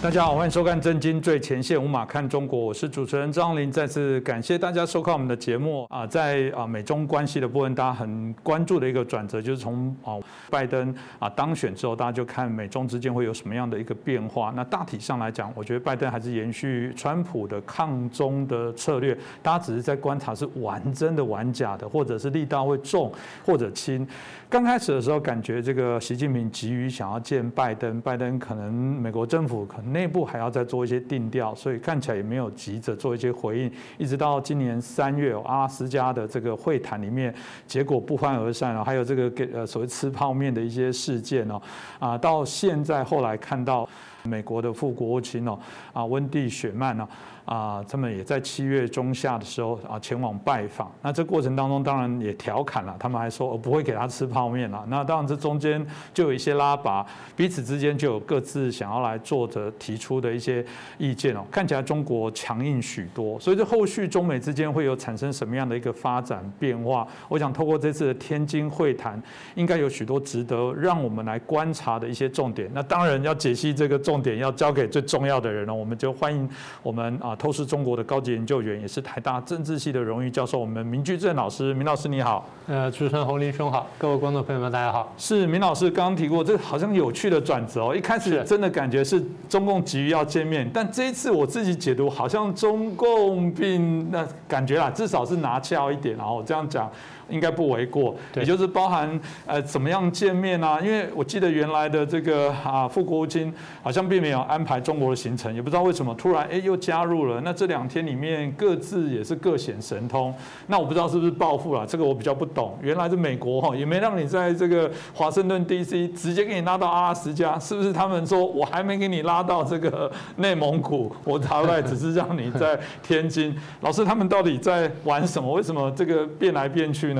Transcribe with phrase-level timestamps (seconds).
[0.00, 3.70] 大家好，欢迎收看《震惊最前线》，无马看中国，我是主持人张林。
[3.70, 10.14] 再次感谢大家收看我们的节目啊，在啊美中关系的部分，大家很关注的一个转折，就是从啊
[10.50, 14.52] 拜登啊当选之后，大家就看美中之间会有什么样的一个变化。
[14.54, 23.12] 那大体上来讲，我觉得拜登还是延续川普的抗中的策略，大家只是在观察是玩真的玩假的，或者是力道会重
[23.44, 24.06] 或者轻。
[24.50, 33.70] 刚开始的时候，感觉这个习近平急于想要见拜登，拜登可能美国政府可能内部还要再做一些定调，所以看起来也没有急着做一些回应。
[33.98, 37.34] 一直到今年三月，阿拉斯加的这个会谈里面，
[37.66, 38.82] 结果不欢而散了。
[38.82, 41.60] 还有这个给呃所谓吃泡面的一些事件哦，
[41.98, 43.86] 啊，到现在后来看到
[44.22, 45.58] 美国的副国务卿哦，
[45.92, 47.06] 啊温蒂雪曼呢。
[47.48, 50.92] 啊他们也在七月中下的时候啊前往拜访。
[51.00, 54.84] 那这过程当中，当然也调侃了，他们还说我不会给他吃泡面了。
[54.88, 60.62] 那当然这中间就有一些拉拔，彼此之间就有各自想要来做的提出的一些
[60.98, 61.42] 意见哦。
[61.50, 67.08] 看起来中国强硬许多，所以这后续中美之间会有产生什么样的一个发展变化？
[67.28, 69.18] 我想透过这次的天津会谈，
[69.54, 72.70] 应该有许多值得让我们来观察的一些重点。
[72.74, 75.72] 那当然要解析这个重点，要交给最重要的人了。
[75.72, 76.46] 我们就欢迎
[76.82, 77.34] 我们啊。
[77.38, 82.44] 透视中国的高级研究员，也是台大政治系的荣誉教授，我们明居正老师，明老师你好。
[82.66, 85.14] 呃，主持人洪林兄好，各位观众朋友们大家好。
[85.16, 87.96] 是明老师刚刚提过，这好像有趣的转折哦。
[87.96, 96.90] 一开始真的感觉是中共急于要见面，但这一次我自己解读，好像中共并那感觉啦，至少是拿翘一点，然后这样讲。
[97.28, 100.78] 应该不为过，也就是包含呃怎么样见面啊？
[100.82, 107.40] 因为我记得原来的这个啊副国务卿好像并没有安排中国的行程，也不知道为什么突然哎又加入了。
[107.44, 110.34] 那这两天里面各自也是各显神通。
[110.68, 112.78] 那我不知道是不是报复了，这个我比较不懂。
[112.80, 116.08] 原来是美国哈也没让你在这个华盛顿 D.C.
[116.08, 123.54] 直接给你拉到阿拉斯加，是不是他们说我还没给你拉到这个内蒙古，我大概只是让你在天津？
[123.82, 125.52] 老师他们到底在玩什么？
[125.52, 127.17] 为什么这个变来变去？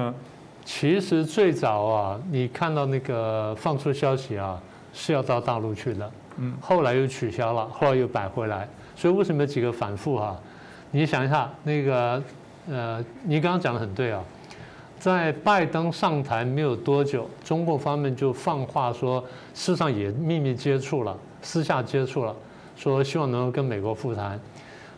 [0.64, 4.60] 其实最早啊，你看到那个放出消息啊，
[4.92, 10.36] 是要到大陆去的，嗯，后来又取消了，后来又摆回来，所以为什么几个反复哈？
[10.90, 12.22] 你想一下，那个
[12.68, 14.22] 呃，你刚刚讲的很对啊，
[14.98, 19.20] 在拜登上台没有多久，中共方面就放话说，
[19.54, 22.34] 事实上也秘密接触了，私下接触了，
[22.76, 24.38] 说希望能够跟美国复谈。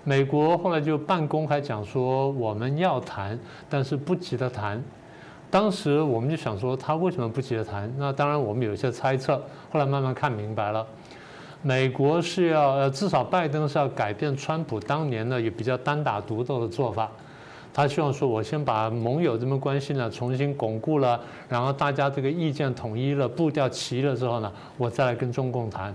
[0.03, 3.38] 美国后来就半公开讲说我们要谈，
[3.69, 4.83] 但是不急着谈。
[5.50, 7.93] 当时我们就想说他为什么不急着谈？
[7.99, 9.37] 那当然我们有一些猜测，
[9.71, 10.87] 后来慢慢看明白了。
[11.62, 17.11] 美国是要呃至少拜登是要改变川普当年呢也比较单打独斗的做法。
[17.72, 25.94] 他希望说我先把盟友这么关系呢重新巩固了，然后大家这个意见统一了，步调齐了之后呢，我再来跟中共谈。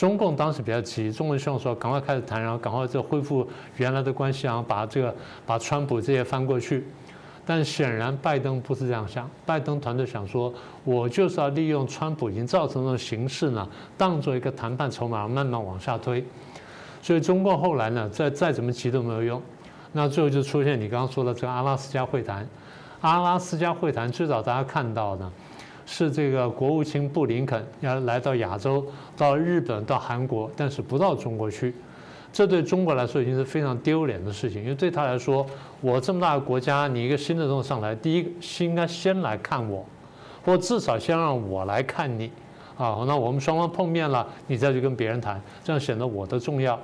[0.00, 3.46] 中共当时比较急，中共希望说赶快开始谈，然后赶快再恢复
[3.76, 6.86] 原来的关系，然后把这个把川普这些翻过去。
[7.44, 10.50] 但显然拜登不是这样想，拜登团队想说，
[10.84, 13.68] 我就是要利用川普已经造成的形势呢，
[13.98, 16.24] 当做一个谈判筹码，慢慢往下推。
[17.02, 19.42] 所以中共后来呢，再再怎么急都没有用。
[19.92, 22.48] 那最后就出现你刚刚说的这个阿拉斯加会谈。
[23.02, 25.30] 阿拉斯加会谈最早大家看到呢。
[25.92, 28.86] 是这个国务卿布林肯要来到亚洲，
[29.16, 31.74] 到日本，到韩国，但是不到中国去，
[32.32, 34.62] 这对中国来说已经是非常丢脸的事情。
[34.62, 35.44] 因为对他来说，
[35.80, 38.30] 我这么大的国家，你一个新的东西上来，第一个
[38.60, 39.84] 应该先来看我，
[40.44, 42.30] 或至少先让我来看你，
[42.78, 46.78] 啊，那我们双方碰面了，你再去跟别人谈，这样显得我的重要。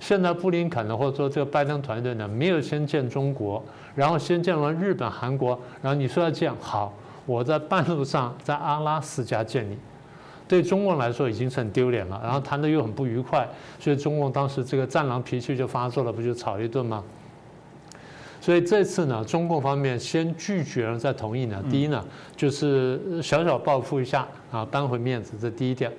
[0.00, 3.62] 现在布林肯呢，或者说这个拜登团队呢，没有先见中国，
[3.94, 6.92] 然后先见完日本、韩国，然后你说要见好。
[7.26, 9.76] 我在半路上在阿拉斯加见你，
[10.48, 12.20] 对中共来说已经是很丢脸了。
[12.22, 17.02] 然后谈的又很不愉快，所以中共当时这个战狼脾气就发作了，不就吵一顿吗？
[18.40, 21.62] 所以这次呢，中共方面先拒绝了再同意呢。
[21.70, 22.04] 第一呢，
[22.34, 25.92] 就是小小报复一下啊，扳回面子，这第一点。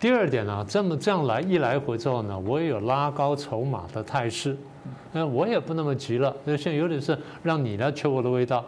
[0.00, 4.56] 第二点呢，这么这样来一来回之后呢，我也有拉高筹码的态势，
[5.12, 8.64] 那我也不那么急了，那现在有点是让你来求我的味道。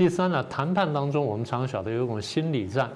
[0.00, 2.88] 第三呢，谈判当中我们常晓得有一种心理战，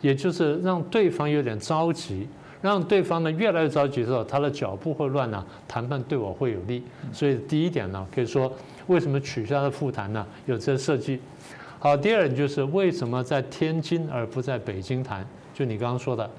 [0.00, 2.26] 也就是让对方有点着急，
[2.62, 6.82] 让对方呢越来越着急的时候，他的脚步会乱呢，谈判对我会有利。
[7.12, 8.50] 所以第一点呢，可以说
[8.86, 10.26] 为什么取消了复谈呢？
[10.46, 11.20] 有这设计。
[11.78, 15.22] 好，第二就是为什么在天津而不在北京谈？
[15.52, 16.30] 就你刚刚说的，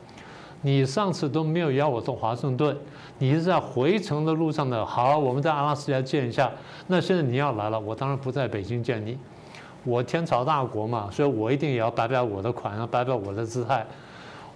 [0.63, 2.75] 你上次都没有邀我到华盛顿，
[3.19, 4.83] 你是在回程的路上的。
[4.83, 6.51] 好，我们在阿拉斯加见一下。
[6.87, 9.15] 那现在你要来了，我当然不在北京见你。
[9.89, 13.85] 我天朝大国嘛，所以我一定也要摆摆我的款，要摆摆我的姿态。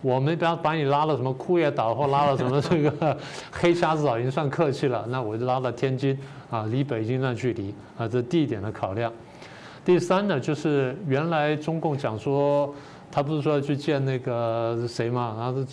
[0.02, 3.18] 我们不要把你拉到什么库页岛或拉到什么这个
[3.52, 5.06] 黑瞎子岛，已经算客气了。
[5.10, 6.18] 那我就拉到天津
[6.50, 9.12] 啊，离北京那距离啊，这地点的考量。
[9.86, 12.74] 第三呢，就是原来中共讲说，
[13.10, 15.64] 他不是说要去见那个谁嘛，然后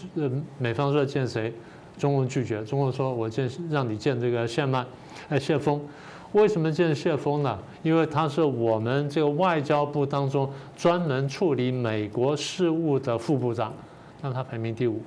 [0.58, 1.52] 美方说要见谁，
[1.98, 4.86] 中共拒绝，中共说我见让你见这个谢曼，
[5.28, 5.80] 哎谢峰。
[6.32, 7.58] 为什么见谢峰呢？
[7.82, 13.72] 因为他是我们这个外交部当中专门处理美国事务的副部长，
[14.22, 15.02] 那他排名第五。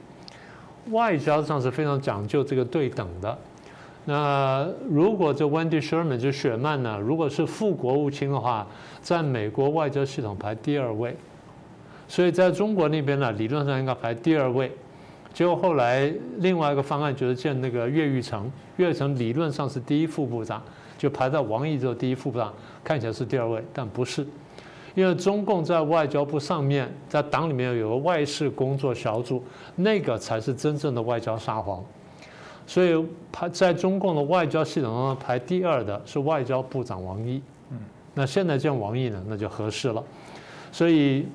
[0.92, 3.38] 外交上是非常讲究这个对等的。
[4.06, 8.68] 那如果这 Wendy Sherman 就雪曼呢，如果是副国务卿的话，
[9.02, 11.16] 在美国外交系统排第二位，
[12.10, 14.70] 所以在中国那边呢，理论上应该排第二位。
[15.34, 20.62] 结果后来另外一个方案就是建那个岳玉成，岳玉成理论上是第一副部长。
[21.03, 24.25] 就排在王毅之后第一副部长，看起来是第二位，但不是，
[24.95, 29.44] 因为中共在外交部上面，在党里面有个外事工作小组，
[29.75, 31.83] 那个才是真正的外交沙皇，
[32.65, 37.41] 所以排在中共的外交系统中排第二的是外交部长王毅。
[37.71, 37.79] 嗯，
[38.13, 40.01] 那现在见王毅呢，那就合适了。
[40.71, 41.27] 所以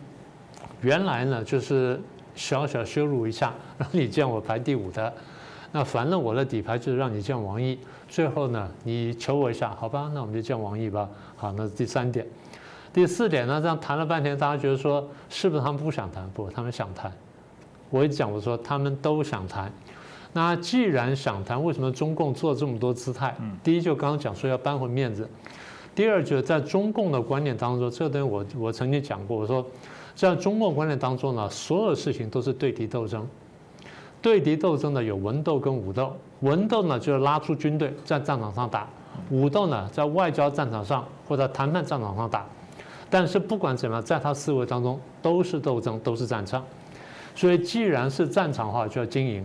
[0.81, 2.01] 原来呢，就是
[2.35, 5.13] 小小羞辱一下，让你见我排第五的，
[5.71, 7.79] 那反正我的底牌就是让你见王毅。
[8.09, 10.11] 最后呢，你求我一下，好吧？
[10.15, 11.09] 那我们就见王毅吧。
[11.37, 12.27] 好，那是第三点。
[12.91, 16.29] 第四点呢，这样谈了半天，大家觉得说，是不是他们不想谈？
[16.31, 17.13] 不，他们想谈。
[17.91, 19.71] 我一讲，我说他们都想谈。
[20.33, 23.37] 那既然想谈，为什么中共做这么多姿态？
[23.63, 25.25] 第一，就刚刚讲说要扳回面子；
[25.95, 29.65] 第二，就是在中共的观念当中，这个东西我我曾经讲过，我说
[30.15, 33.27] 在中共观念当中呢，所有事情都是对敌斗争。
[34.21, 36.17] 对敌斗争呢，有文斗跟武斗。
[36.41, 38.87] 文斗呢，就是拉出军队在战场上打；
[39.31, 42.45] 武斗呢，在外交战场上或者谈判战场上打。
[43.11, 46.63] 但是不管怎么样，在他思维当中都是斗争，都是战场。
[47.35, 49.43] 所以，既然是战场的话，就要经营；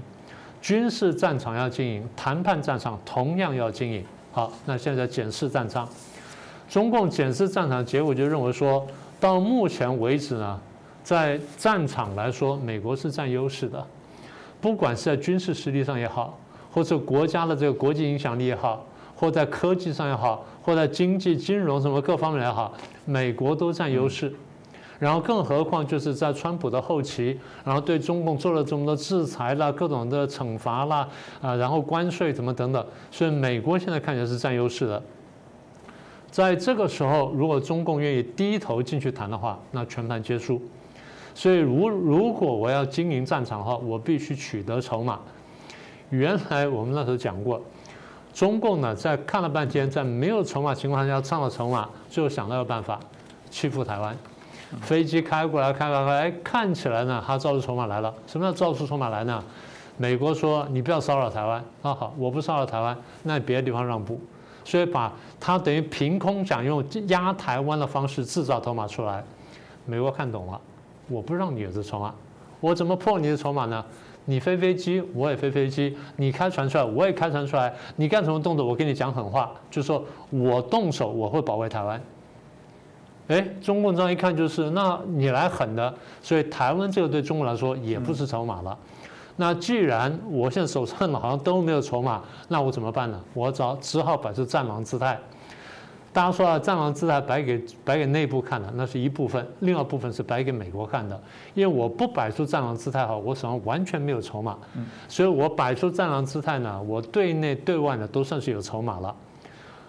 [0.61, 4.03] 军事战场要经营，谈判战场同样要经营。
[4.31, 5.87] 好，那现在检视战场，
[6.67, 8.85] 中共检视战场结果就认为说，
[9.19, 10.59] 到目前为止呢，
[11.03, 13.85] 在战场来说，美国是占优势的。
[14.63, 16.39] 不管是在军事实力上也好，
[16.71, 22.71] 或者国家的这个国际影响力也好，或在科技上也好，或在经济、金融什么各方面也好，
[23.03, 24.33] 美国都占优势。
[24.99, 31.05] 然后，更何况就是在川普的后期，然后对中共做了这么多制裁啦、各种的惩罚啦
[31.41, 35.03] 啊，然后关税怎么等等，所以美国现在看起来是占优势的。
[36.31, 40.61] 在这个时候，如果中共愿意低头进去谈的话，那全盘皆输。
[41.35, 45.19] 所以，如如果我要经营战场的话，我必须取得筹码。
[46.09, 47.59] 原来我们那时候讲过，
[48.33, 52.99] 中共呢在看了半天，在没有筹码情况下上了筹码，最后想到个办法，
[53.49, 54.15] 欺负台湾。
[54.81, 58.13] 飞机开过来，开过来，哎，看起来呢，他造出筹码来了。
[58.27, 59.43] 什么叫造出筹码来呢？
[59.97, 64.19] 美国说你不要骚扰台湾，那好，我不骚扰台湾，那别的地方让步。
[64.65, 69.23] 所以把他等于凭空想用压台湾的方式制造筹码出来，
[69.85, 70.61] 美国看懂了。
[71.13, 72.13] 我不让你有这筹码，
[72.59, 73.85] 我怎么破你的筹码呢？
[74.25, 77.73] 你飞飞机，我也飞飞机；你开船出来，我也开船出来。
[77.97, 82.01] 你干什么动作，我跟你讲狠话，就说我动手，我会保卫台湾。
[83.27, 88.77] 哎，中共这样一看就是，那你来狠的，所以台湾这个对中国来说也不是筹码了。
[89.35, 93.19] 那既然我现在手上好像都没有筹码，那我怎么办呢？
[93.33, 95.19] 我找只好摆出战狼姿态。
[96.13, 101.19] 大家说啊，战狼姿态摆给摆给内部看的，那是一部分；另外一部分是摆给美国看的。
[101.55, 104.55] 因为我不摆出战狼姿态哈，我手上完全没有筹码，
[105.07, 109.15] 所以我摆出战狼姿态呢，我对内对外呢都算是有筹码了。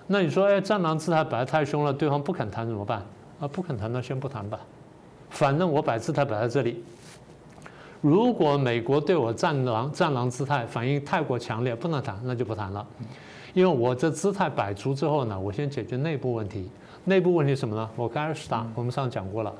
[0.06, 3.02] 那你说，哎，战狼姿态摆得太凶了，对方不肯谈怎么办？
[3.38, 4.58] 啊，不肯谈那先不谈吧，
[5.28, 6.82] 反正我摆姿态摆在这里。
[8.00, 12.86] 如果美国对我战狼战狼姿态反应太过强烈，不能谈，那就不谈了。
[13.54, 16.68] 因为我这姿态摆出之后呢，我先解决内部问题。
[17.04, 17.88] 内部问题什么呢？
[17.96, 19.52] 我开二十大，我们上次讲过了。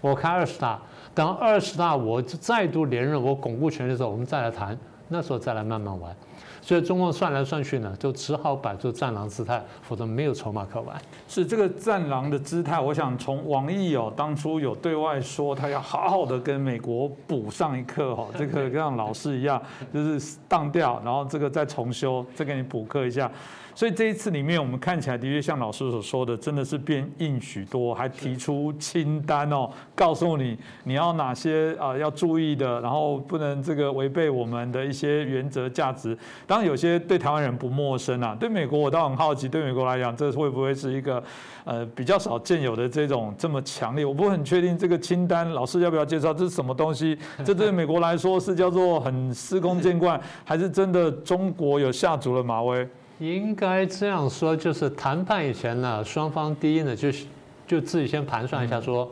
[0.00, 0.80] 我开二十大，
[1.14, 6.14] 等二十大我再度连任，我巩固权力的时候，我们再来谈，那时候再来慢慢玩。
[6.64, 10.98] 所以中共算来算去呢，就只好摆出战狼姿态，否则没有筹码可玩。
[11.28, 19.60] 是这个战狼的姿态，我想从王毅哦，当初有对外说他要好好的跟美国补上一课哦， 这个像老师一样，
[19.92, 23.30] 就是当掉，然后这个再重修，再给你补课一下。
[23.74, 36.16] 所以这一次里面，我们看起来的确像老师所说的，真的是变硬许多，还提出清单哦，告诉你你要哪些啊要注意的，然后不能这个违背我们的一些原则价值，
[36.46, 38.36] 当然有些对台湾人不陌生啊。
[38.38, 41.22] 对美国我倒很好奇，对美国来讲，这会不会是一个
[41.64, 44.04] 呃比较少见有的这种这么强烈？
[44.04, 47.18] 我不很确定这个清单，老师要不要介绍这是什么东西？
[47.44, 52.88] 这对美国来说是叫做很司空见惯，还是真的中国有下足了马威？
[53.32, 57.26] 应该这样说，就是谈判以前呢，双方第一呢，就是
[57.66, 59.10] 就自己先盘算一下，说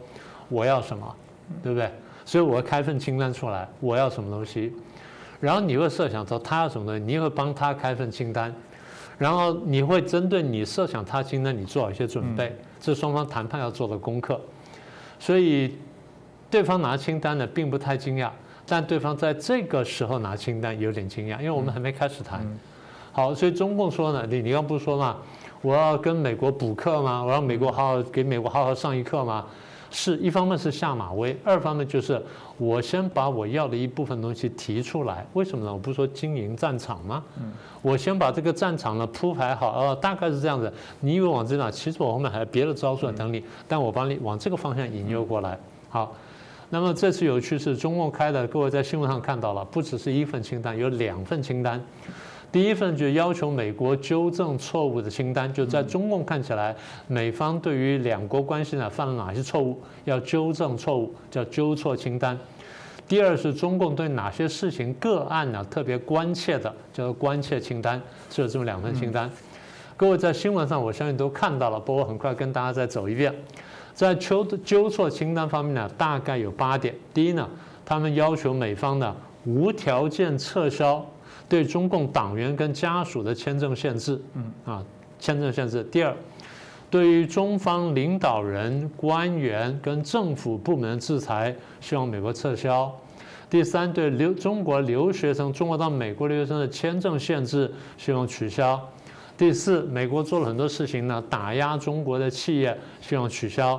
[0.48, 1.16] 我要什么，
[1.62, 1.90] 对不对？
[2.24, 4.72] 所以我要开份清单出来，我要什么东西，
[5.40, 8.54] 然后你会设想说他要什么东西，你会帮他开份清单，
[9.18, 14.40] 然后你会针对你设想他清单，你做好一些准备，这是双方谈判要做的功课。
[15.18, 15.76] 所以
[16.50, 18.30] 对方拿清单呢，并不太惊讶，
[18.66, 22.46] 但对方在这个时候拿清单有点惊讶，因为我们还没开始谈。
[23.12, 25.16] 好，所以中共说呢，你你刚不是说嘛，
[25.60, 27.22] 我要跟美国补课吗？
[27.22, 29.44] 我让美国好好给美国好好上一课吗？
[29.94, 32.20] 是一方面是下马威，二方面就是
[32.56, 35.26] 我先把我要的一部分东西提出来。
[35.34, 35.70] 为什么呢？
[35.70, 37.22] 我不是说经营战场吗？
[37.82, 40.72] 我先把这个战场呢铺排好，呃，大概是这样子。
[41.00, 41.70] 你以为往这哪？
[41.70, 45.58] 其实我后面还有别的招数等你，但我帮你往这个方向引诱过来。
[45.90, 46.14] 好，
[46.70, 51.78] 那么这次有趣是中共开的，各位在新闻上看到了，不只是一份清单，有两份清单。
[52.52, 56.76] 第一份就要求美国纠正错误的清单，就在中共看起来，
[57.08, 62.38] 美方对于两国关系呢犯了哪些错误，要纠正错误，叫纠错清单。
[63.08, 67.98] 第二是中共对哪些事情个案呢特别关切的，叫做关切清单，
[68.30, 69.30] 是有这么两份清单。
[69.96, 73.34] 各位在新闻上我相信都看到了，不过我很快跟大家再走一遍。
[73.94, 76.94] 在纠纠错清单方面呢，大概有八点。
[77.14, 77.48] 第一呢，
[77.82, 79.16] 他们要求美方呢
[79.46, 81.02] 无条件撤销。
[81.48, 84.84] 对中共党员跟家属的签证限制，嗯啊，
[85.18, 85.84] 签证限制。
[85.84, 86.14] 第二，
[86.90, 92.90] 对于中方领导人、官员跟政府部门制裁，希望美国撤销。
[93.50, 98.80] 第三，对留中国留学生、中国到美国留学生的签证限制，希望取消。
[99.36, 103.78] 第四，美国做了很多事情呢，打压中国的企业，希望取消。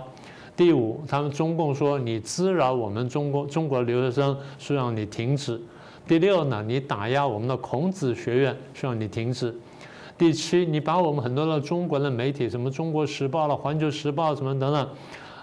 [0.56, 5.60] 第五，他们中共说你滋扰我们中国中国留学生，希望你停止。
[6.06, 9.56] 第六呢，你打压我们的孔子学院，希望你停止。
[10.18, 14.90] 第七，你把我们很多的中国的媒体，什么《中国时报》了、《环球时报》什么等等，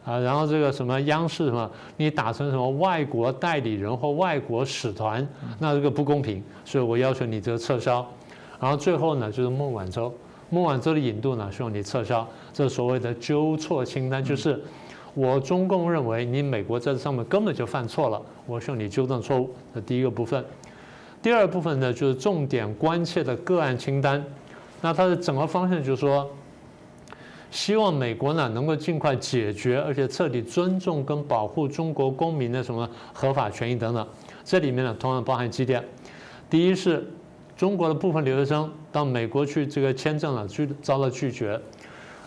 [0.05, 5.27] 啊，然后这个什么央视什么，你打成什么外国代理人或外国使团，
[5.59, 8.07] 那这个不公平，所以我要求你这个撤销。
[8.61, 10.15] 然后最后呢，就是孟晚舟，
[10.51, 12.27] 孟晚舟的引渡呢，希望你撤销。
[12.53, 14.63] 这所谓的纠错清单，就是。
[15.15, 19.51] 我中共认为你美国在这上面根本就犯错了，我向你纠正错误。
[19.75, 20.45] 这第一个部分，
[21.21, 24.25] 第二部分呢就是重点关切的个案清单。
[24.81, 26.31] 那它的整个方向就是说，
[27.51, 34.07] 希望美国呢能够尽快解决，而且彻底尊重跟保护中国公民的什么合法权益等等。
[34.45, 35.85] 这里面呢同样包含几点：
[36.49, 37.05] 第一是
[37.57, 41.61] 中国的部分留学生到美国去这个签证了拒遭到拒绝。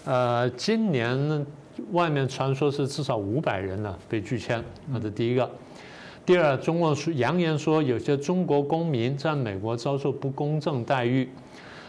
[0.03, 1.45] 呃，今年。
[1.91, 5.49] 外面传说是至少五百人呢被拒签，那是第一个。
[6.25, 11.29] 第二，中共说扬言说有些中国公民在美国遭受不公正待遇。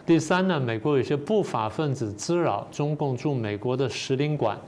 [0.04, 4.58] 第三呢，美国有些不法分子滋扰中共驻美国的使领馆。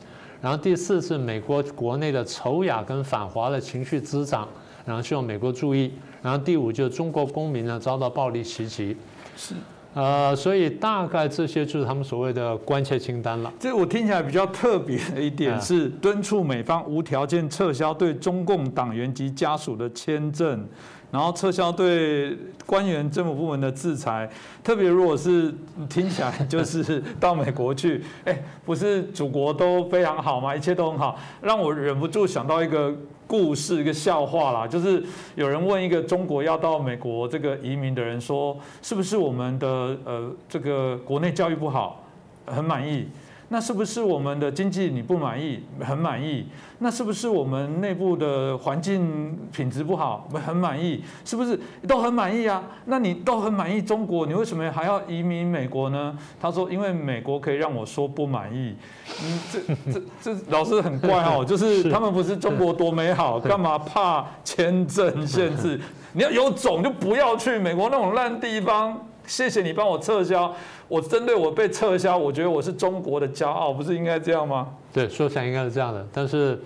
[0.40, 4.48] 然后第四是美国国内的仇雅跟反华的情绪滋长，
[4.84, 5.92] 然后希望美国注意。
[6.22, 8.96] 然后第五就是中国公民呢遭到暴力袭击。
[9.36, 9.54] 是。
[9.96, 13.50] 呃，所以大概这些就是他们所谓的关切清单了。
[13.58, 20.68] 这我听起来比较特别的一点是，敦促美方无条件撤销对中共党员及家属的签证。
[21.10, 22.36] 然后撤销对
[22.66, 24.28] 官员、政府部门的制裁，
[24.62, 25.54] 特别如果是
[25.88, 30.54] 听起来就是 到美国去，哎，不是祖国都非常好吗？
[30.54, 32.94] 一切都很好，让我忍不住想到一个
[33.26, 35.02] 故事，一个笑话啦，就是
[35.36, 39.68] 有人问一个中国要到美国这个移民的人说，是不是我们的
[40.04, 42.04] 呃这个国内教育不好，
[42.46, 43.08] 很满意？
[43.48, 45.60] 那是不是我们的经济你不满意？
[45.80, 46.46] 很满意？
[46.80, 50.28] 那是不是我们内部的环境品质不好？
[50.44, 51.02] 很满意？
[51.24, 52.62] 是不是都很满意啊？
[52.86, 56.18] 那你都很满意中国，你为什么还要移民美国呢？
[56.40, 58.74] 他说：因为美国可以让我说不满意。
[59.22, 65.80] 嗯，这这这老师很怪哦， 就是他们不是中国多美好，干嘛怕签证限制？
[66.12, 68.98] 你要有种就不要去美国那种烂地方。
[69.26, 70.54] 谢谢你帮我撤销。
[70.88, 74.68] 我针对我被撤销，我觉得我是中国的骄傲，不是应该这样吗？
[74.92, 76.06] 对，说起来应该是这样的。
[76.12, 76.60] 但是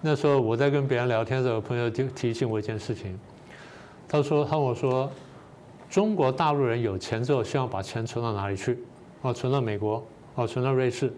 [0.00, 3.18] 那时候我在跟别人聊天的时候，朋友就提醒我一件事情。
[4.08, 5.10] 他说：“他跟我说，
[5.90, 8.78] 中国大陆人有钱之后，希望把钱存到哪里去？
[9.22, 11.12] 哦，存到美国，哦，存到瑞士。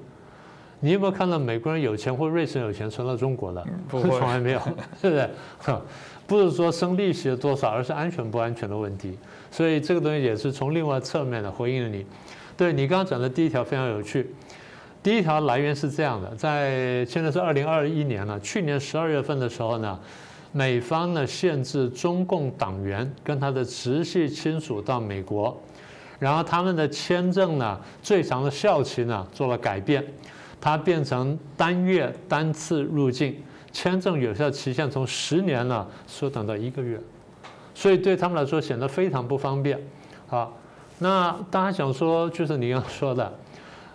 [0.81, 3.67] 你有没有看到美国人有钱或瑞士人有钱存到中国的？
[3.89, 4.61] 不， 从来没有，
[5.01, 5.31] 是不是？
[6.27, 9.17] 不是说生利息的多少，而是安全不安全的问题。
[9.51, 12.05] 所以这个东西也是从另外侧面的回应了你。
[12.57, 14.35] 对你刚刚讲的第一条非常有趣。
[15.03, 19.97] 第一条来源是这样的，在现在是二零二一年了，去年十二月份的时候呢，
[20.51, 25.57] 美方呢限制中共党员跟他的直系亲属到美国，
[26.19, 30.05] 然后他们的签证呢最长的效期呢做了改变，
[30.67, 37.01] 它变成单月单次入境，签证有效期限从十年呢缩短到一个月，
[37.73, 39.81] 所以对他们来说显得非常不方便。
[40.27, 40.53] 好，
[40.99, 43.33] 那大家想说，就是你刚刚说的。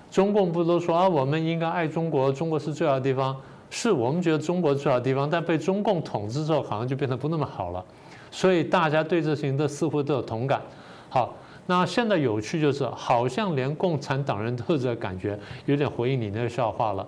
[0.09, 3.35] 中共不都说啊，我们应该爱中国，中国是最好的地方。
[3.69, 7.83] 是我们觉得中国最好的地方，但被中共统治之后，好像就变得不那么好了。
[8.31, 10.61] 所以大家对这事情都似乎都有同感。
[11.09, 11.35] 好，
[11.67, 17.07] 那现在有趣就是，好像连共产党人都有这感觉，有点回应你那个笑话了。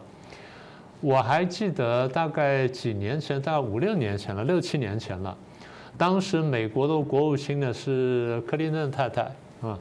[1.02, 5.36] 我还记得大概几年前，大概五六年前了，六七年前了。
[5.98, 9.24] 当时美国的国务卿呢是克林顿太太
[9.62, 9.78] 啊。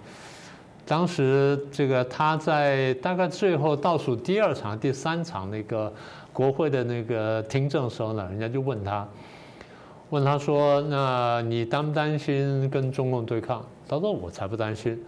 [0.84, 5.92] 当时这个他在大概最后倒数第二场、第三场那个
[6.32, 9.06] 国会的那个听证时候呢，人家就问他，
[10.12, 15.02] 问他说：“那你担不担心跟中共对抗？”他说：“我才不担心。”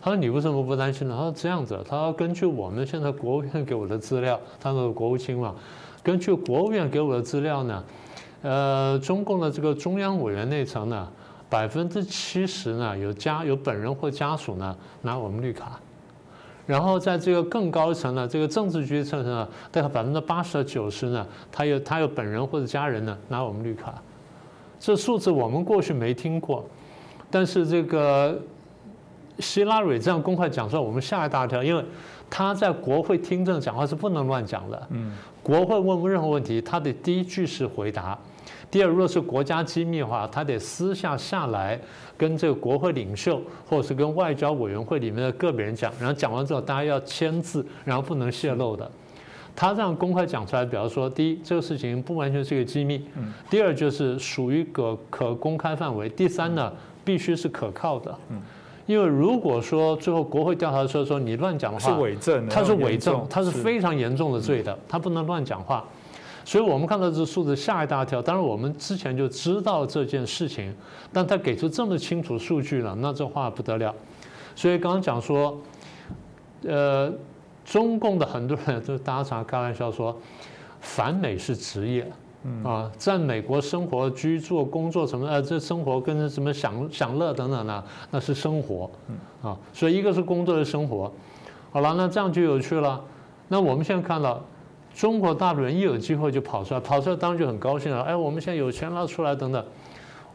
[0.00, 5.54] 他说：“你为什么不担心呢？”他说：“这样子，他说根据我们现在国务院给我的资料，他是国务卿嘛，
[6.02, 7.84] 根据国务院给我的资料呢，
[8.40, 11.06] 呃，中共的这个中央委员内层呢。”
[11.50, 15.80] 百分之七十呢，有家有本人或家属呢拿我们绿卡，
[16.66, 23.94] 然后在这个更高层呢，这个政治局层呢，大概百分之八十到九十呢，他有他有本人或者家人呢拿我们绿卡，
[24.78, 26.64] 这数字我们过去没听过，
[27.30, 28.40] 但是这个
[29.38, 31.84] 希拉蕊这样公开讲出来，我们吓一大跳，因为
[32.30, 38.18] 他在国会听证讲话是不能乱讲的，嗯，国会问任何问题，他的第一句是回答。
[38.70, 41.80] 第二，如果是国家机密的话，他得私下下来
[42.18, 48.90] 跟这个国会领袖，或者是跟外交委员会里面的个别人讲，然后讲完之后，大家要签字，然后不能泄露的。
[49.58, 53.00] 他这样公开讲出来，比方说，第一，这个事情不完全是一个机密；
[53.50, 56.72] 第二，就是属于可可公开范围；第三呢，
[57.04, 58.16] 必须是可靠的。
[58.86, 65.84] 因为如果说最后国会调查的时候说你乱讲的话，是伪证，他是伪证，他是非常严重的罪的，他不能乱讲话。
[66.44, 68.22] 所以我们看到这数字吓一大跳。
[68.22, 70.72] 当然，我们之前就知道这件事情，
[71.12, 73.92] 但他给出这么清楚数据了，那这话不得了。
[74.54, 75.60] 所以刚刚讲说，
[76.62, 77.12] 呃，
[77.68, 80.16] 中共的很多人都大家常开玩笑说，
[80.80, 82.10] 反美是职业，
[82.64, 88.90] 啊，在美国生活、居住、工作什么呃，这生活跟什么享享乐等等呢，那是生活，
[89.42, 91.12] 啊，所以一个是工作的生活。
[91.70, 93.04] 好了，那这样就有趣了。
[93.48, 94.42] 那我们现在看到。
[94.94, 98.02] 中国大陆人一有机会就跑出来，跑出来当然就很高兴了。
[98.02, 99.64] 哎，我们现在有钱了，出来等等。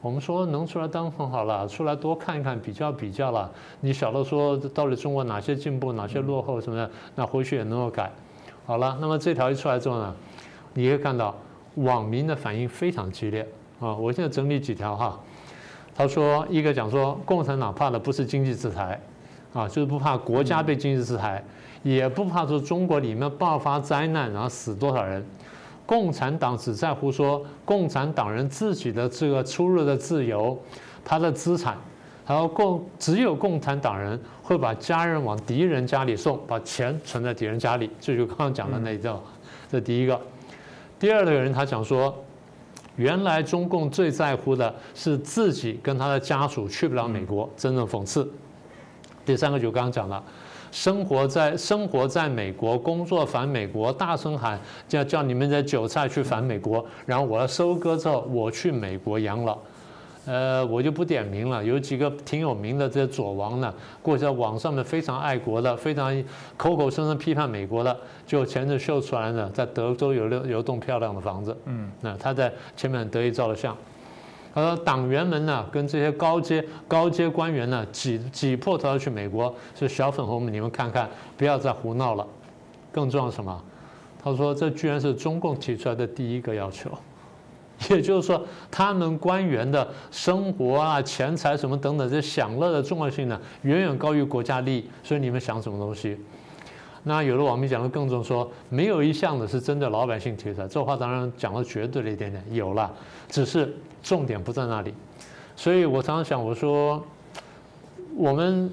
[0.04, 3.50] 我们说能出来当很好了，出来多看一看，比较比较了。
[3.80, 8.12] 你晓得说到底中国哪些进步，哪些落后什么的，那回去也能够改。
[8.66, 10.14] 好了，那么这条一出来之后呢，
[10.74, 11.34] 你可以看到
[11.76, 13.48] 网民的反应非常激烈
[13.80, 13.96] 啊。
[13.96, 15.18] 我现在整理几条哈。
[15.96, 19.00] 他说一个讲说，共产党怕的不是经济制裁，
[19.54, 21.42] 啊，就是不怕国家被经济制裁。
[21.82, 25.26] 也不怕说中国里面爆发灾难，然后死多少人。
[25.86, 30.58] 共产党只在乎说共产党人自己的这个出入的自由，
[31.04, 31.78] 他的资产，
[32.26, 37.90] 然后共只有共产党人会把家人往敌人家里送，把钱存在敌人家里。
[38.00, 39.18] 这就刚刚讲的那一段，
[39.70, 40.20] 这第一个。
[40.98, 42.16] 第二个人他讲说，
[42.96, 48.32] 原来中共最在乎的是自己跟他的家属去不了美国，真正讽刺。
[49.26, 50.24] 第三个就刚刚讲了。
[50.74, 59.60] 生活在生活在美国，工作反美国，大声喊叫叫你们的韭菜去反美国，然后我要收割之后，我去美国养老，
[60.26, 66.12] 呃，我就不点名了，有几个挺有名的这些左王呢，过去在网上面非常爱国的，非常
[66.58, 73.78] 口口声声批判美国的，就前阵秀出来呢，在德州有六有栋漂亮的房子，嗯，那他在前面得意照了相。
[74.54, 79.54] 他说：“党员们呢，跟这些高阶高阶官员呢，挤挤破头要去美国。
[79.74, 82.28] 是小粉红们，你们看看，不要再胡闹了。
[82.92, 83.64] 更重要什么？
[84.24, 86.90] 他说，这居然是中共提出来的第一个要求，
[87.90, 94.90] 也就是说，他们官员的生活啊、钱财什么等等这享乐的重要性呢，远远高于国家利益。
[95.04, 96.18] 所以你们想什么东西？
[97.06, 100.68] 那有的网民讲的更重，说没有一项的是针对老百姓提出来。
[100.68, 102.90] 这话当然讲的绝对了一点点，有了，
[103.34, 104.94] 只是。”重点不在那里，
[105.56, 107.02] 所以我常常想，我说
[108.18, 108.70] 我们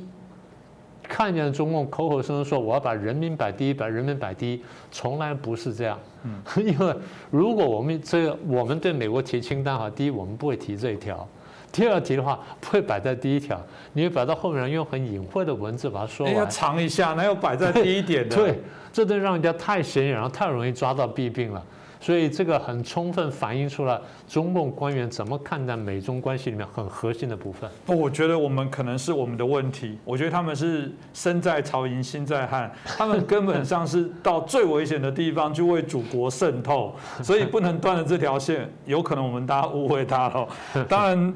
[1.05, 5.97] 看看见中共口口声声说我要把人民摆第一，把人民摆第一，从来不是这样。
[6.25, 6.95] 嗯， 因为
[7.31, 11.29] 如果我们这个我们对美国提清单哈，第一我们不会提这一条，
[11.71, 13.61] 第二题的话不会摆在第一条，
[13.93, 16.35] 你会摆到后面用很隐晦的文字把它说完。
[16.35, 18.35] 要藏一下，哪有摆在第一点的？
[18.37, 18.61] 对，
[18.93, 21.65] 这都让人家太显眼，然后太容易抓到弊病了。
[22.01, 27.71] 所以这个很充分反映出了中共官员怎么看待美中关系里面很核心的部分。
[27.85, 29.99] 不，我觉得我们可能是我们的问题。
[30.05, 38.69] 我觉得他们是身在曹营心在汉，他们根本上是到最危险的地方去为祖国渗透，所以不能断了这条线。
[38.87, 40.49] 有可能我们大家误会他了。
[40.89, 41.35] 当然。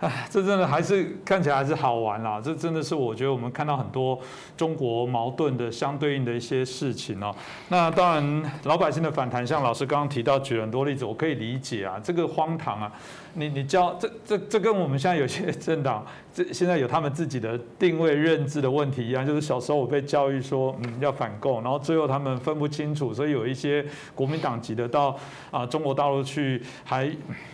[0.00, 2.40] 哎，这真的还是看起来还是好玩啦！
[2.40, 4.16] 这真的是我觉得我们看到很多
[4.56, 7.34] 中国矛盾的相对应的一些事情哦。
[7.68, 12.92] 那当然，老百姓的反弹，像老师刚刚提到举了很多例子，我可以理解啊，这个荒唐啊！
[13.34, 16.06] 你你教这这这跟我们现在有些 政党。
[16.34, 25.18] 这现在有他们自己的定位认知的问题一样，就是小时候我被教育说，嗯，要反共，然后最后他们分不清楚，所以有一些国民党籍的到
[25.50, 27.10] 啊中国大陆去还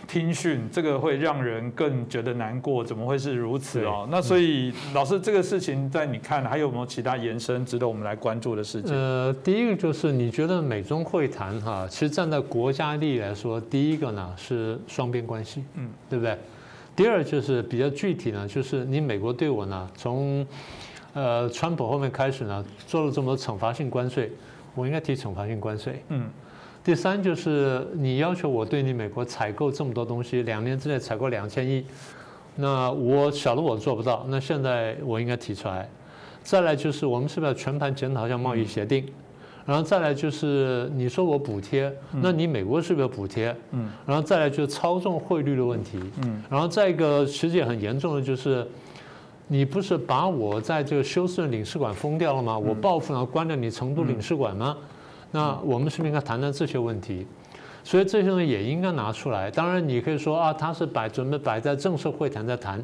[0.07, 4.07] 听训，这个会让人更觉得难过，怎么会是如此哦？
[4.11, 8.93] 那所以老师这个事情在你看还有没有其他延伸值得我们来关注的事情？
[8.93, 16.37] 呃，第一个就是你觉得美中会谈哈，其实站在国家利益来说，第一个呢是双边关系，嗯，对不对？
[16.95, 20.45] 第二就是比较具体呢，就是你美国对我呢，从
[21.13, 24.31] 呃川普后面开始呢，做了这么多惩罚性关税，
[24.75, 26.01] 我应该提惩罚性关税。
[26.09, 26.29] 嗯。
[26.83, 31.83] 第三就是你要求我对你美国采购这么多东西，两年之内采购两千亿，
[32.55, 35.89] 那我晓得我做不到，那现在我应该提出来。
[36.43, 39.03] 再来就是我们是不是要全盘检讨一下贸易协定？
[39.65, 43.55] 然后再来就是你说我补贴，那你美国是不是补贴？
[43.71, 45.99] 嗯，然后再来就是操纵汇率的问题。
[46.23, 48.67] 嗯，然后再一个其实际很严重的就是，
[49.47, 52.57] 你不是把我在这个休斯顿领事馆封掉了吗？
[52.57, 54.77] 我报复然后关掉你成都领事馆吗？
[55.31, 57.25] 那我们是不是应该谈谈这些问题？
[57.83, 59.49] 所以这些东西也应该拿出来。
[59.49, 62.83] 当然你可以说啊，他是摆准备摆在正式会谈再谈。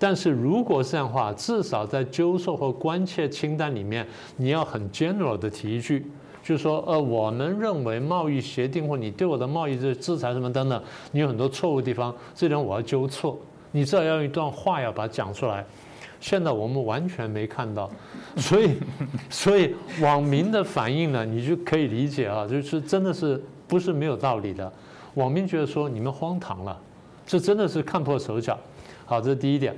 [0.00, 4.04] 但是如果这样的话，至少在纠错或关切清单里面，
[4.36, 6.10] 你要很 general 的提一句，
[6.42, 10.82] 就是说，呃，我们认为贸易协定或你对我的贸易的制裁什么等等，
[11.12, 13.38] 你有很多错误地方，这点我要纠错。
[13.72, 15.64] 你至少要一段话要把它讲出来。
[16.18, 17.90] 现在我们完全没看到，
[18.36, 18.76] 所以，
[19.28, 24.70] 所以网民的反应呢，你就可以理解啊，就是真的是不是没有道理的。
[25.14, 26.78] 网民觉得说你们荒唐了，
[27.26, 28.58] 这真的是看破手脚。
[29.06, 29.74] 好，这是第一点。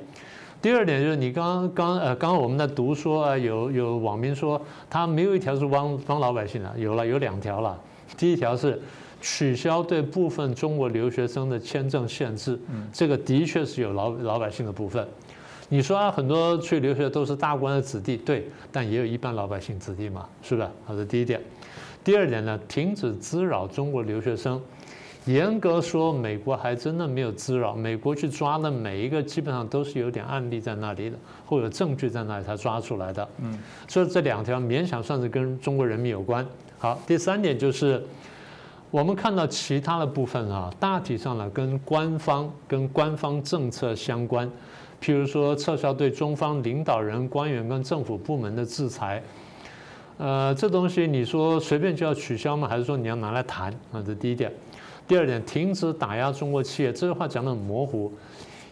[0.63, 7.77] 第二点就是你刚刚呃，刚刚我们在读说啊，有有网民说他没有一条是帮帮老百姓的，有了有两条了。
[8.17, 8.81] 第一条是
[9.21, 12.57] 取消对部分中国留学生的签证限制，
[12.93, 15.05] 这个的确是有老老百姓的部分。
[15.69, 20.69] 你说啊，很多去留学都是大官的子弟，对，但也有一般老百姓子弟嘛，是不是？
[20.85, 21.41] 好，这第一点。
[22.05, 24.63] 第二点呢，停止滋扰中国留学生。
[25.27, 27.75] 严格说，美国还真的没有滋扰。
[27.77, 33.29] 美国去抓的每一个，基本上都是有点案例在那里的，或者证据在那里才抓出来的。
[33.41, 33.57] 嗯，
[33.87, 36.45] 所以这两条勉强算是跟中国人民有关。
[36.79, 38.03] 好，第三点就是，
[38.91, 44.51] 我们看到其他的部分啊，大体上呢跟官方、跟官方政策相关。
[45.01, 49.23] 譬如说，撤销对中方领导人、官员跟政府部门的制裁。
[50.19, 52.67] 呃，这东西你说随便就要取消吗？
[52.67, 53.73] 还是说你要拿来谈？
[53.93, 54.53] 啊，这第一点。
[55.07, 58.13] 第二点，停止打压中国企业，这句话讲得很模糊，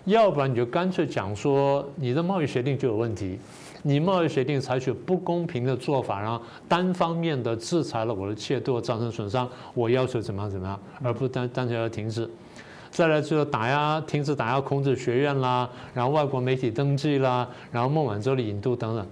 [0.05, 3.39] 要不然你就干脆讲说你的贸易协定就有问题，
[3.83, 12.29] 你贸易协定采取不公平的做法，然后单方面的制裁了我的企业，对我造成损伤，我要求怎么样怎么样，而不单单纯要停止。
[12.91, 19.07] 再来就是打压，停止打压孔子学院啦，然后外国媒体登记啦，然后孟晚舟的引渡等等。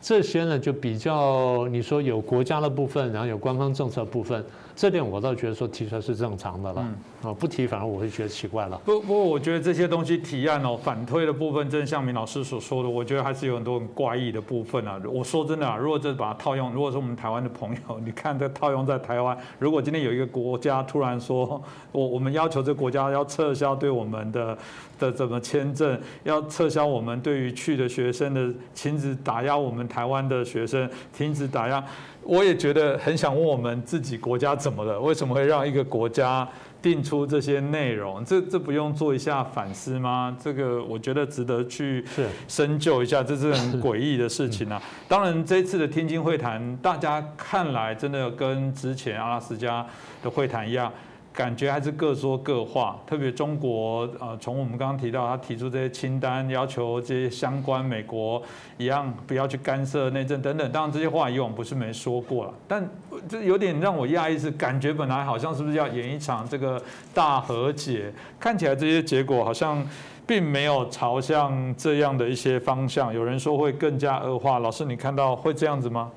[0.00, 4.44] 这些呢，就比较你说有国家的部分，然后有官方政策部分，
[4.76, 6.86] 这点我倒觉得说提出来是正常的了。
[7.22, 8.78] 啊，不提反而我会觉得奇怪了。
[8.84, 15.00] 不不过我觉得这些东西提案哦，反推的部分，正像明老师所说的，我觉得还是有很多很怪异的部分啊。
[15.10, 21.60] 我说真的啊，如果这把它套用，如果说我们台湾的朋友， 你看这套用在台湾，如果今天有一个国家突然说，
[21.90, 24.56] 我我们要求这国家要撤销对我们的
[24.98, 31.82] 的怎么签证，要撤销我们对于去的学生的停止打压我们台湾的学生，停止打压，
[32.26, 35.00] 我也觉得很想问我们自己国家怎么了？
[35.00, 36.48] 为什么会让一个国家？
[36.82, 40.36] 定出这些内容，这这不用做一下反思吗？
[40.40, 42.04] 这个我觉得值得去
[42.46, 44.80] 深究一下，这是很诡异的事情啊。
[45.08, 49.84] 当然，这次的天津会谈，大家看来真的跟之前阿拉斯加
[50.22, 50.92] 的会谈一样，
[51.36, 52.98] 感觉还是各说各话。
[53.06, 58.42] 特别中国，呃，从我们刚刚提到他提出这些清单，要求这些相关美国
[58.78, 60.72] 一样不要去干涉内政等等。
[60.72, 62.88] 当然这些话以往不是没说过了，但
[63.28, 69.86] 这有点让我讶异，是感觉本来好像是不是要演一场这个大和解，看起来这些结果好像。
[70.28, 74.58] 并没有朝向这样的一些方向，有人说会更加恶化。
[74.58, 76.10] 老师，你看到会这样子吗？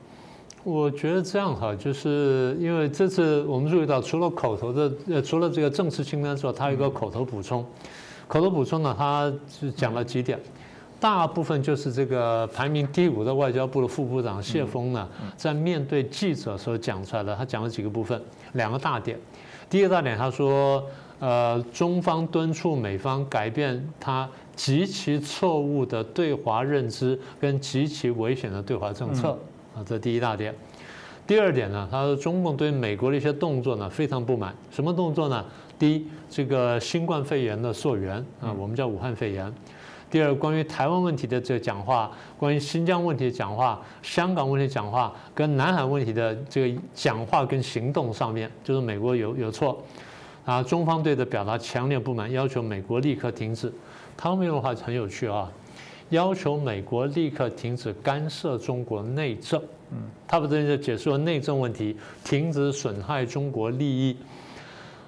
[0.63, 7.65] 我觉得这样哈，就是因为这次我们注意到，除了口头的，呃，除了这个正式清单之外，它有一个口头补充。
[8.27, 10.39] 口头补充呢，它是讲了几点，
[10.99, 17.35] 大部分就是这个排名第五的外交部的副部长谢峰呢，在面对记者时候讲出来的。
[17.35, 18.21] 他讲了几个部分，
[18.53, 19.17] 两个大点。
[19.69, 20.83] 第一个大点，他说。
[21.21, 29.37] 呃，中方敦促美方改变他极其错误的对华认知跟极其危险的对华政策
[29.85, 30.53] 这第一大点。
[31.27, 34.55] 第二点呢，他说中共对美国的一些动作呢非常不满。
[34.71, 35.45] 什么动作呢？
[35.77, 39.53] 第一，这个新冠肺炎的溯源啊，我们叫武汉肺炎。
[40.09, 49.81] 第二，关于台湾问题的这个讲话，关于新疆问题的讲话，香港问题讲话，跟南海问题的这个讲话跟行动上面，就是美国有有错。
[50.45, 53.71] 啊，中方对的表达强烈不满，要求美国立刻停止。
[54.17, 55.47] 他们的话很有趣啊，
[56.09, 59.61] 要求美国立刻停止干涉中国内政。
[59.91, 64.15] 嗯，他不这就解释了内政问题，停止损害中国利益。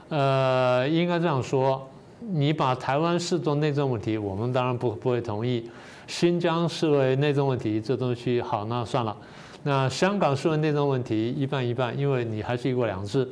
[0.10, 1.88] 呃，应该这样说，
[2.20, 5.70] 你把台湾视作内政问题，我们当然不不会同意。
[6.08, 9.16] 新疆视为内政问题，这东西好，那算了。
[9.64, 13.28] 那香港视为内政问题，一半一半，因为你还是一国两制。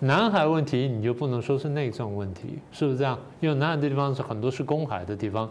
[0.00, 3.18] 南海问题你就不能说是内政问题，是不是这样？
[3.40, 5.50] 因为南海的地方是很多是公海的地方。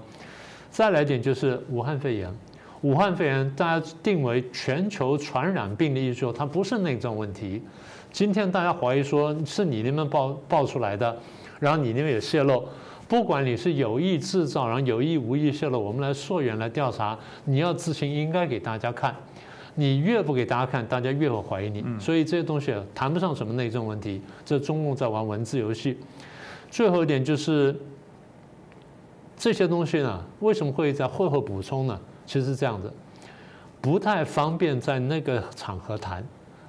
[0.74, 2.34] 再来点就是武汉肺炎，
[2.82, 7.62] 武汉肺炎大家定为全球传染病的意思，它不是内政问题。
[8.12, 11.16] 今天大家怀疑说是你那边爆爆出来的，
[11.60, 12.68] 然后你那边也泄露，
[13.08, 19.16] 不管你是有意制造，然后有意无意泄露，我们来溯源来调查，你要自行应该给大家看。
[19.76, 21.86] 你越不给大家看，大家越会怀疑你。
[22.00, 26.00] 所以这些东西谈不上什么内政问题，这中共在玩文字游戏。
[26.72, 27.76] 最后一点就是
[29.38, 32.00] 这些东西呢，为什么会在会后补充呢？
[32.26, 32.92] 其实是这样子，
[33.82, 36.24] 不太方便在那个场合谈，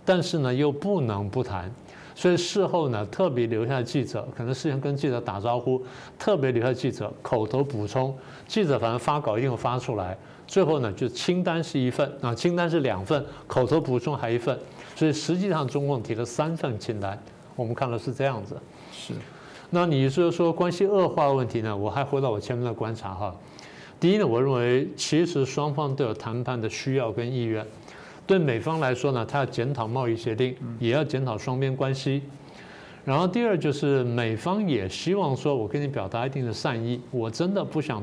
[0.04, 1.70] 但是呢又不能不谈，
[2.14, 5.80] 所以事后呢特别留下记者，可能事先跟记者打招呼，
[6.18, 8.16] 特别留下记者口头补充，
[8.48, 10.16] 记者反正发稿一定发出来。
[10.46, 14.58] 最后呢，就清单是一份啊，清单是两份，口头补充还一份，
[14.96, 17.18] 所以实际上中共提了三份清单。
[17.56, 18.56] 我们看到是这样子。
[18.92, 19.14] 是。
[19.74, 21.76] 那你是说关系恶化的问题呢？
[21.76, 23.34] 我还回到我前面的观察哈。
[23.98, 27.66] 第一呢，我认为其实双方都有谈判的需要跟意愿。
[28.24, 32.22] 对美方来说呢，他要检讨贸易协定，也要检讨双边关系。
[33.04, 38.00] 然后第二就是美方也希望说，我跟你表达一定的善意，我真的不想。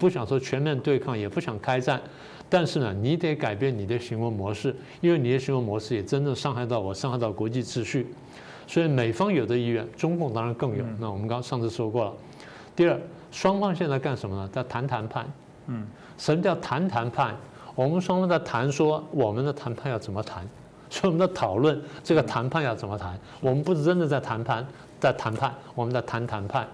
[0.00, 2.02] 不想说全面对抗，也不想开战，
[2.48, 8.08] 但是呢，你得改变你的行为模式，因为你的行为模式也真正伤害到我，伤害到国际秩序。
[8.66, 10.84] 所以美方有的意愿，中共当然更有。
[10.98, 12.12] 那我们刚上次说过了。
[12.74, 12.98] 第二，
[13.30, 14.48] 双方现在干什么呢？
[14.52, 15.26] 在谈谈判。
[15.66, 17.34] 嗯，什么叫谈谈判？
[17.74, 20.46] 我们双方在谈，说我们的谈判要怎么谈，
[20.90, 23.18] 所以我们在讨论这个谈判要怎么谈。
[23.40, 24.66] 我们不是真的在谈判，
[24.98, 26.66] 在谈判，我们在谈谈判。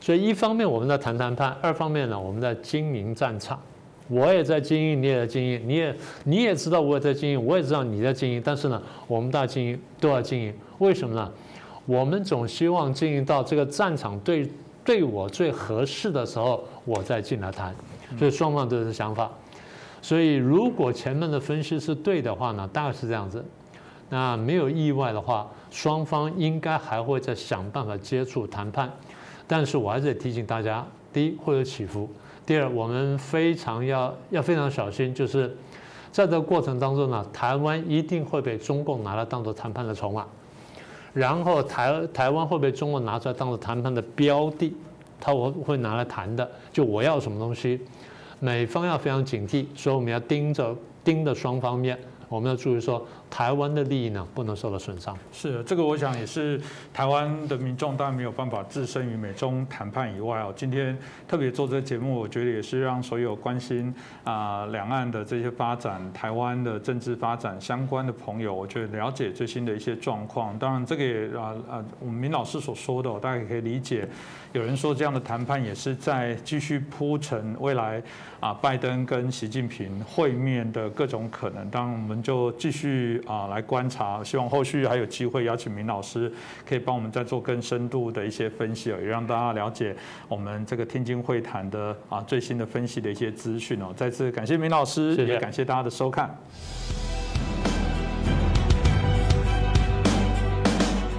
[0.00, 3.60] 所以一方面我们在谈谈判，二方面呢我们在经营战场，
[4.08, 11.30] 我也在经营，你也在经营，你也你也知道我也在经营，我也知道你在经营，但是呢我们大家经营都要经营，为什么呢？
[11.86, 14.50] 我们总希望经营到这个战场对
[14.84, 17.74] 对我最合适的时候，我再进来谈。
[18.18, 19.30] 所以双方都是想法。
[20.00, 23.44] 所以如果前面的分析是对的话呢，大概是这样子。
[24.08, 28.88] 那没有意外的话，双方应该还会再想办法接触谈判。
[29.48, 32.08] 但是我还是得提醒大家：第一，会有起伏；
[32.46, 35.48] 第二，我们非常要要非常小心，就是
[36.12, 40.24] 在这个过程当中呢，台湾一定会被中共拿来当做谈判的筹码，
[41.12, 44.72] 然后台台湾会被中共拿出来当做谈判的标的，
[45.20, 47.80] 他会会拿来谈的，就我要什么东西，
[48.38, 53.04] 美方要非常警惕，所以我们要盯着盯着双方面，我们要注意说。
[53.28, 55.16] 台湾的利益呢，不能受到损伤。
[55.30, 56.60] 是这个，我想也是
[56.92, 60.50] 台湾的民众当然没有办法置身于美中谈判以外哦。
[60.56, 60.96] 今天
[61.28, 70.58] 特别做这个节目，我觉得也是让所有关心啊两岸的这些发展、台湾的政治发展相关的朋友，我觉得了解最新的一些状况。
[70.58, 74.08] 当然，这个也啊啊，我们明老师所说的，大家也可以理解。
[74.52, 78.02] 有人说这样的谈判也是在继续铺陈未来
[78.40, 81.68] 啊拜登跟习近平会面的各种可能。
[81.68, 82.06] 当然，我们。
[82.06, 86.32] 们就继续啊来观察，希望后续还有机会邀请明老师
[86.68, 89.94] 可以帮我们再做更深度的一些分析哦，也让大家了解
[90.28, 93.92] 我们这个天津会谈的啊最新的分析的一些资讯哦。
[93.96, 96.36] 再次感谢明老师，也感谢大家的收看。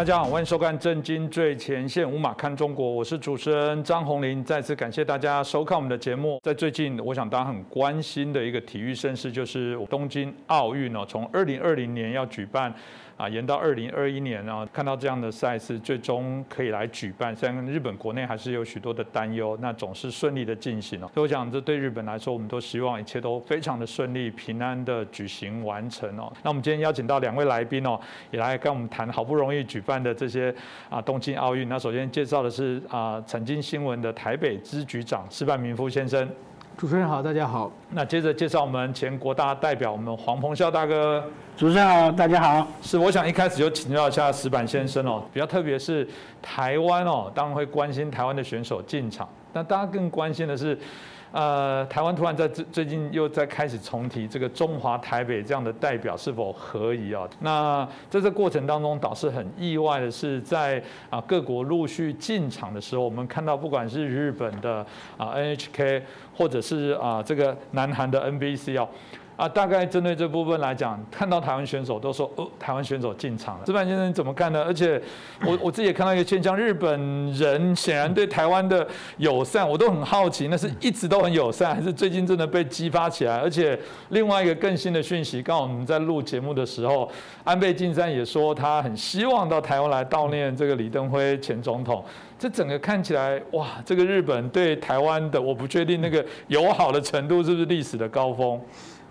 [0.00, 4.42] 大家好，欢迎收看《震惊最前线》，无马看中国，我是主持人张宏林。
[4.42, 6.40] 再次感谢大家收看我们的节目。
[6.42, 12.74] 在最近，我想大家很关心的一个体育盛事，就是东京奥运哦，从二零二零年要举办。
[13.20, 21.10] 啊，延到二零二一年啊，看到这样的赛事最终可以来举办，虽然日本国内还是有许多的担忧，那总是顺利的进行哦。
[21.12, 26.32] 所以我想，这对日本来说，我们都希望一切都非常的顺利、平安的举行完成哦。
[26.42, 30.54] 那我们今天邀请到两位来宾哦，也来跟我们谈好不容易举办的这些
[30.88, 31.68] 啊东京奥运。
[31.68, 36.26] 那首先介绍的是啊，曾经新闻的台北支局长施半明夫先生。
[36.80, 37.70] 主持人好，大家好。
[37.90, 41.22] 那接着介绍我们前国大代表，我们黄鹏孝大哥。
[41.54, 42.66] 主持人好，大家好。
[42.80, 46.08] 是，我想一开始就请教一下石板先生哦，比较特别是
[46.40, 50.78] 台湾哦，当然会关心台湾的选手进场，那大家更关心的是。
[51.32, 57.28] 呃，台湾突然在最最近又在开始重提这个中华台北这样的代表是否合宜啊？
[57.38, 64.84] 那在这过程当中，倒是很意外的是，在啊各国陆续进场的时候，我们看到不管是日本的
[65.16, 66.02] 啊 NHK，
[66.36, 68.88] 或者是啊这个南韩的 NBC 啊。
[69.40, 73.64] 啊，大概针对这部分来讲，看到台湾选手都说，哦，台湾选手进场了。
[73.64, 74.62] 志板先生怎么看呢？
[74.62, 75.00] 而且，
[75.46, 83.38] 我我自己也看到一个现象，日本人显然对台湾的友善，我都很好奇，那是一直都很友善，还是最近真的被激发起来？
[83.38, 83.78] 而且，
[84.10, 87.10] 另外一个更新的讯息，刚好我们在录节目的时候，
[87.42, 92.04] 安倍晋三也说他很希望到台湾来悼念这个李登辉前总统。
[92.38, 98.60] 这整个看起来，哇，这个日本对台湾的，我不确定那个友好的程度是不是历史的高峰。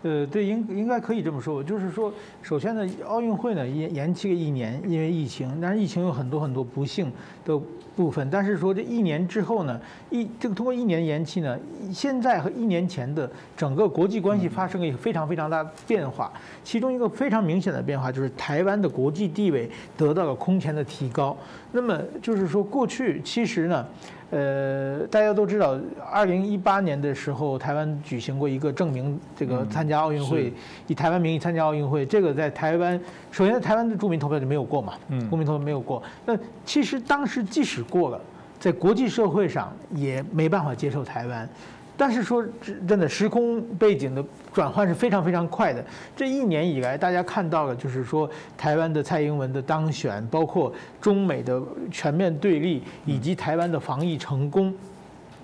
[0.02, 7.12] 呃，对，应应该可以这么说，就是说，首先呢，奥运会呢延延期了一年，因为疫情，但是疫情有很多很多不幸
[7.44, 7.60] 的
[7.98, 9.78] 部分，但是说这一年之后呢，
[10.10, 11.60] 一这个通过一年延期呢，
[11.92, 16.32] 现在和一年前的整个国际关系发生了一个非常非常大的变化，
[16.64, 21.36] 其中一个非常明显的变化就是台湾的国际地位得到了空前的提高，
[21.74, 23.86] 那么就是说过去其实呢。
[24.32, 25.80] 呃，大家都知道，
[26.12, 30.54] 二零一八年的时候，台湾举行过一个证明这个参加奥运会，
[30.88, 32.06] 以台湾名义参加奥运会。
[32.06, 33.00] 这个在台湾，
[33.32, 36.02] 首先台湾的住民投票就没有过嘛，嗯公民投票没有过。
[36.26, 38.22] 那其实当时即使过了，
[38.60, 41.50] 在国际社会上也没办法接受台湾。
[42.00, 42.42] 但是说
[42.88, 45.84] 真的，时空背景的转换是非常非常快的。
[46.16, 54.74] 这一年以来，大家看到了，就是说台湾的蔡英文的当选，包括中美的全面对立，以及台湾的防疫成功，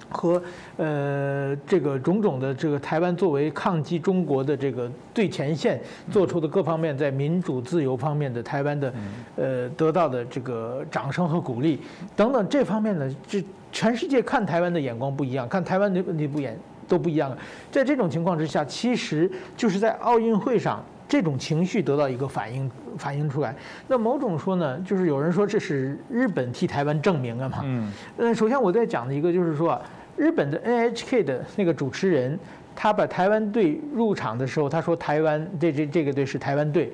[0.08, 0.42] 和
[0.78, 8.94] 呃这个种种的这个台湾作为抗击中国的这个最前线做出的各方面在民主自由方面的台湾的
[9.36, 11.82] 呃得到的这个掌声和鼓励
[12.16, 13.44] 等等这方面呢，这。
[13.76, 16.58] 全世界看台湾的眼光不一样，看台湾的问题不眼
[16.88, 17.38] 都不一样。
[17.70, 23.54] 在这种情况之下，其实就是在奥运会上，这种情绪得到一个反应反映出来。
[23.90, 27.60] 那某种说呢，就是有人说这是日本替台湾证明了嘛？
[27.66, 27.92] 嗯。
[28.16, 29.78] 嗯，首先我在讲的一个就是说，
[30.16, 32.40] 日本的 NHK 的那个主持人，
[32.74, 36.94] 他把台湾队入场的时候，他说台湾这这这个队是台湾队，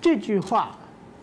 [0.00, 0.74] 这句话。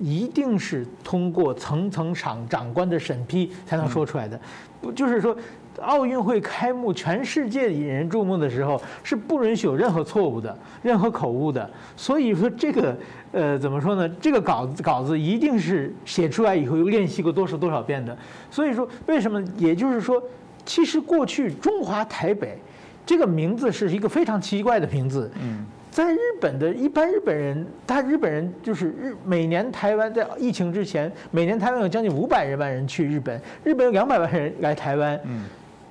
[0.03, 5.35] 一定是通过层层长长官的审批才能说出来的，不就是说，
[5.81, 11.69] 奥运会开幕，全世界引人注目的时候，是不允许有任何错误的、任何口误的。
[11.95, 12.97] 所以说这个，
[13.31, 14.09] 呃，怎么说呢？
[14.21, 18.17] 这个稿子稿子一定是写出来以后又练习过多少多少遍的。
[18.49, 19.43] 所以说，为什么？
[19.57, 20.21] 也就是说，
[20.65, 22.57] 其实过去中华台北
[23.05, 25.29] 这个名字是一个非常奇怪的名字。
[25.41, 25.65] 嗯。
[25.91, 35.43] 在日本的一般日本人，他日本人就是日每年台湾在疫情之前，每年台湾有将近五百万人去日本，日本有两百万人来台湾，嗯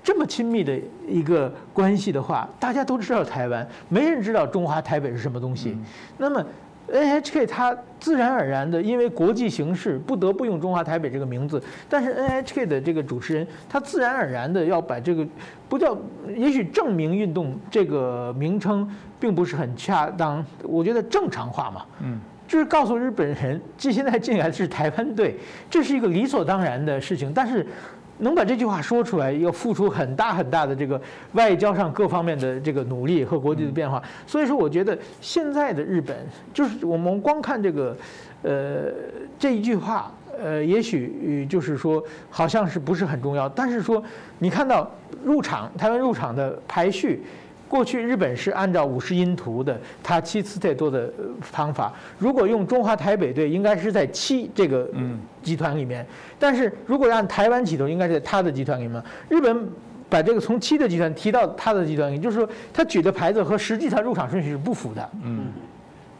[0.02, 0.74] 这么亲密的
[1.06, 5.76] 一个关系的话，大家都知道台湾，没人知道中华台北是什么东西。
[6.16, 6.42] 那么
[6.90, 15.26] NHK 它自然而然的，因为国际形势不得不用中华台北这个名字，但是 NHK 的这个主持人，他自然而然的要把这个
[15.68, 15.94] 不叫，
[16.34, 18.90] 也许证明运动这个名称。
[19.20, 22.18] 并不是很恰当，我觉得正常化嘛，嗯，
[22.48, 25.36] 就是告诉日本人，这现在进来的是台湾队，
[25.68, 27.30] 这是一个理所当然的事情。
[27.34, 27.66] 但是，
[28.18, 31.00] 能把这句话说出来，要付出很大很大的这个
[31.32, 34.02] 外交上各方面的这个努力和国际的变化。
[34.26, 36.16] 所以说，我觉得现在的日本，
[36.54, 37.94] 就是我们光看这个，
[38.42, 38.90] 呃，
[39.38, 40.10] 这一句话，
[40.42, 44.02] 呃，也许就是说好像是不是很重要，但是说
[44.38, 44.90] 你看到
[45.22, 47.22] 入场台湾入场的排序。
[47.70, 51.08] 过去日本是按照五十音图的，它七次太多的
[51.40, 51.94] 方法。
[52.18, 54.90] 如果用中华台北队，应该是在七这个
[55.40, 56.04] 集团里面。
[56.36, 59.00] 但是如果按台湾起头，应该是在他的集团里面。
[59.28, 59.68] 日本
[60.08, 65.08] 把这个从七的集团提到他的集团也，就是说他举的牌子和实际他入场顺序是不符的。
[65.22, 65.44] 嗯，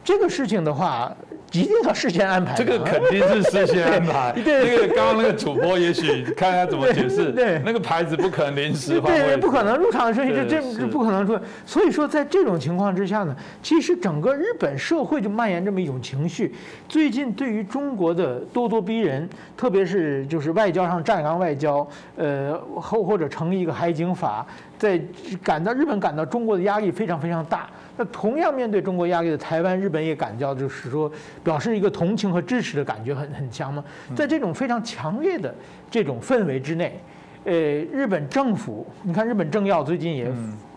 [0.03, 1.11] 这个事情的话。
[1.53, 4.31] 一定要事先安排，这个肯定是事先安排。
[4.41, 7.29] 对，那个刚刚那个主播也许看他怎么解释。
[7.33, 11.37] 对，那个牌子不可能临时换对，不可能入场的顺序，这这这不可能出。
[11.65, 16.55] 所以说，在这种情况之下呢，其实整个日本社会就蔓延这么一种情绪。
[16.87, 19.27] 最近对于中国的咄咄逼人，
[19.57, 21.85] 特别是就是外交上站岗外交，
[22.15, 24.47] 呃，后或者成立一个海警法，
[24.79, 24.97] 在
[25.43, 27.67] 感到日本感到中国的压力非常非常大。
[27.97, 31.11] 那同样面对中国压力的台湾，日本也感觉到就是说，
[31.43, 33.83] 表示一个同情和支持的感觉很很强嘛。
[34.15, 35.53] 在这种非常强烈的
[35.89, 36.99] 这种氛围之内，
[37.43, 40.31] 呃，日本政府，你看日本政要最近也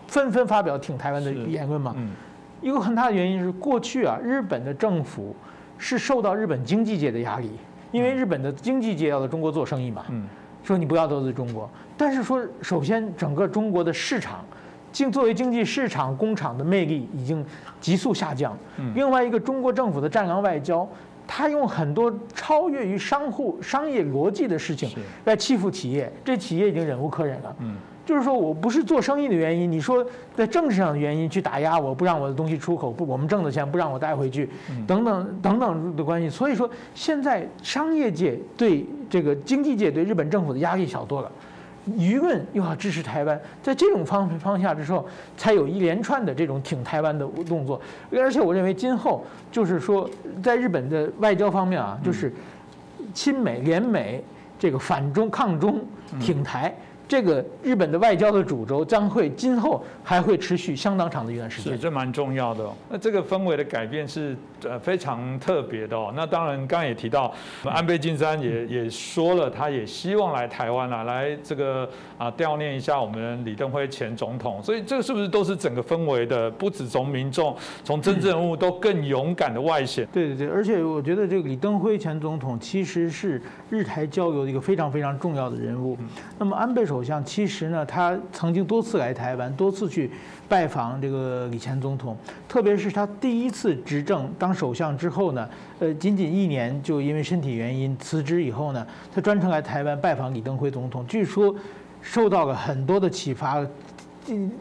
[0.07, 1.95] 纷纷发表挺台湾的言论嘛。
[2.61, 5.35] 一个很大的原因是过去啊，日本的政府
[5.77, 7.49] 是受到日本经济界的压力，
[7.91, 10.05] 因为日本的经济界要在中国做生意嘛，
[10.63, 11.69] 说你不要得罪中国。
[11.95, 14.43] 但是说，首先整个中国的市场。
[14.95, 17.45] 经作为经济市场工厂的魅力已经
[17.81, 18.57] 急速下降。
[18.93, 20.87] 另外一个，中国政府的战狼外交，
[21.27, 24.89] 他用很多超越于商户商业逻辑的事情
[25.25, 27.53] 来欺负企业，这企业已经忍无可忍了。
[27.59, 27.75] 嗯，
[28.05, 34.49] 就是说我不是做生意的原因，你说在政治上的原因去打压我，不让我的东西出口，不我们挣的钱不让我带回去，
[34.87, 36.29] 等等等等的关系。
[36.29, 41.29] 所以说，现在商业界对这个经济界对日本政府的压力小多了。
[41.87, 45.07] 舆论又要支持台湾，在这种方方向之后，
[45.37, 47.79] 才有一连串的这种挺台湾的动作。
[48.11, 50.09] 而且我认为，今后就是说，
[50.43, 52.33] 在日本的外交方面啊，就是
[53.13, 54.23] 亲美、联美，
[54.57, 55.79] 这个反中、抗中、
[56.19, 56.75] 挺台。
[57.07, 62.67] 这个日本的外交的主轴将会今后还会持续相当长的一段时间，是这蛮重要的。
[62.89, 66.11] 那这个氛围的改变是呃非常特别的哦。
[66.15, 67.33] 那当然，刚刚也提到
[67.63, 74.59] 安倍晋三也也说了，他也希望来台湾啊，来这个啊悼念一下我们李登辉前总统。
[74.63, 76.49] 所以这个是不是都是整个氛围的？
[76.49, 80.07] 不止从民众，从政治人物都更勇敢的外显。
[80.11, 83.39] 对对对，而且我觉得这个李登辉前总统其实是
[83.69, 85.95] 日台交流的一个非常非常重要的人物。
[86.39, 86.95] 那么安倍首。
[86.95, 90.09] 首相其实呢，他曾经多次来台湾，多次去
[90.47, 92.15] 拜访这个李前总统。
[92.47, 95.49] 特别是他第一次执政当首相之后呢，
[95.79, 101.05] 呃，仅仅一年就因为身体原因辞职以后呢，他专程来台湾拜访李登辉总统。
[101.05, 101.53] 据说
[102.05, 103.65] 受到了很多的启发，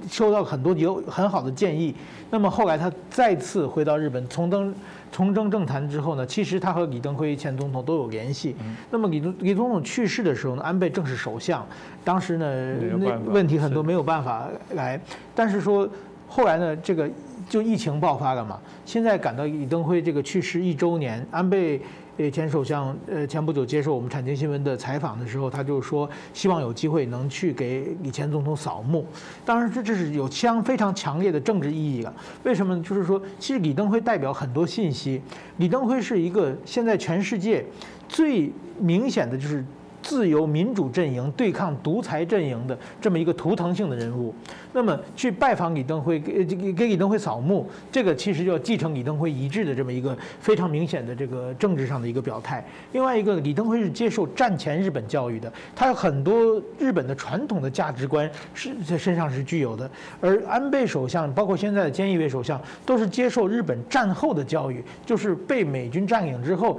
[0.08, 1.94] 受到很多有很好的建议。
[2.30, 4.74] 那么后来他再次回到日本，重登。
[5.12, 8.56] 从政政坛之后呢，其实他和李登辉前总统都有联系。
[8.90, 11.64] 那么李李总统去世的时候呢，安倍正是首相，
[12.02, 15.00] 当时呢那问题很多没有办法来。
[15.32, 15.88] 但是说
[16.26, 17.08] 后来呢，这个
[17.48, 18.60] 就疫情爆发了嘛。
[18.84, 21.80] 现在赶到李登辉这个去世一周年，安倍。
[22.16, 29.04] 呃，前首相呃前不久接受我们产经新闻的采访的时候，他就说希望有机会能去给李前总统扫墓。
[29.44, 32.14] 当然，这这是有相非常强烈的政治意义了。
[32.44, 32.80] 为什么？
[32.84, 35.20] 就是说，其实李登辉代表很多信息。
[35.56, 37.66] 李登辉是一个现在全世界
[38.08, 39.64] 最明显的就是。
[40.04, 44.34] 自由民主阵营对抗独裁阵营的这么一个图腾性的人物，
[44.74, 52.62] 那么去拜访李登辉，给给给李登辉扫墓，这个其实就要继承李登辉遗志的这么一个非常明显的这个政治上的一个表态。
[52.92, 59.90] 另外一个，李登辉是接受战前日本教育的，他有很多日本的传统的价值观是在身上是具有的。
[60.20, 66.78] 而安倍首相，包括现在的菅义伟首相，都是接受日本战后的教育，就是被美军占领之后。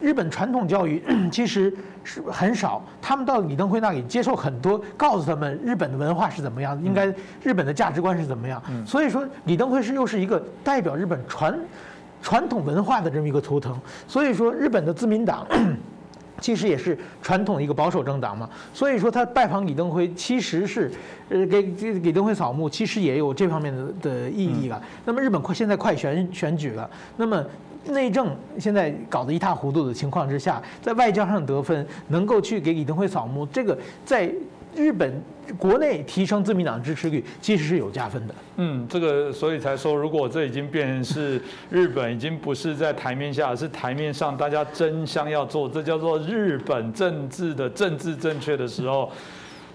[0.00, 1.72] 日本传统教育 其实
[2.02, 7.06] 是很少，他们到李登辉那里接受很多，告诉他们日本的文化是怎么样，应该
[7.42, 8.60] 日本的价值观是怎么样。
[8.86, 11.58] 所以说，李登辉是又是一个代表日本传
[12.22, 13.78] 传统文化的这么一个图腾。
[14.08, 15.46] 所以说，日本的自民党
[16.40, 18.48] 其实也是传统的一个保守政党嘛。
[18.72, 20.90] 所以说，他拜访李登辉其实是
[21.28, 24.82] 呃给给李登辉扫墓，其实也有这方面的的意义了。
[25.04, 26.88] 那么日本快现在快选选举了，
[27.18, 27.44] 那么。
[27.90, 34.32] 内政现在搞得一塌糊涂的情况之下，在外交上得分，能够去给李登辉扫墓，这个在
[34.74, 35.22] 日本
[35.58, 38.34] 国内提升自民党支持率，其实是有加分的。
[38.56, 49.10] 嗯，这个所以才说，如果这已经变成是日本已经不是在台面下，而是台面上大家争相要做，这叫做日本政治的政治正确的时候。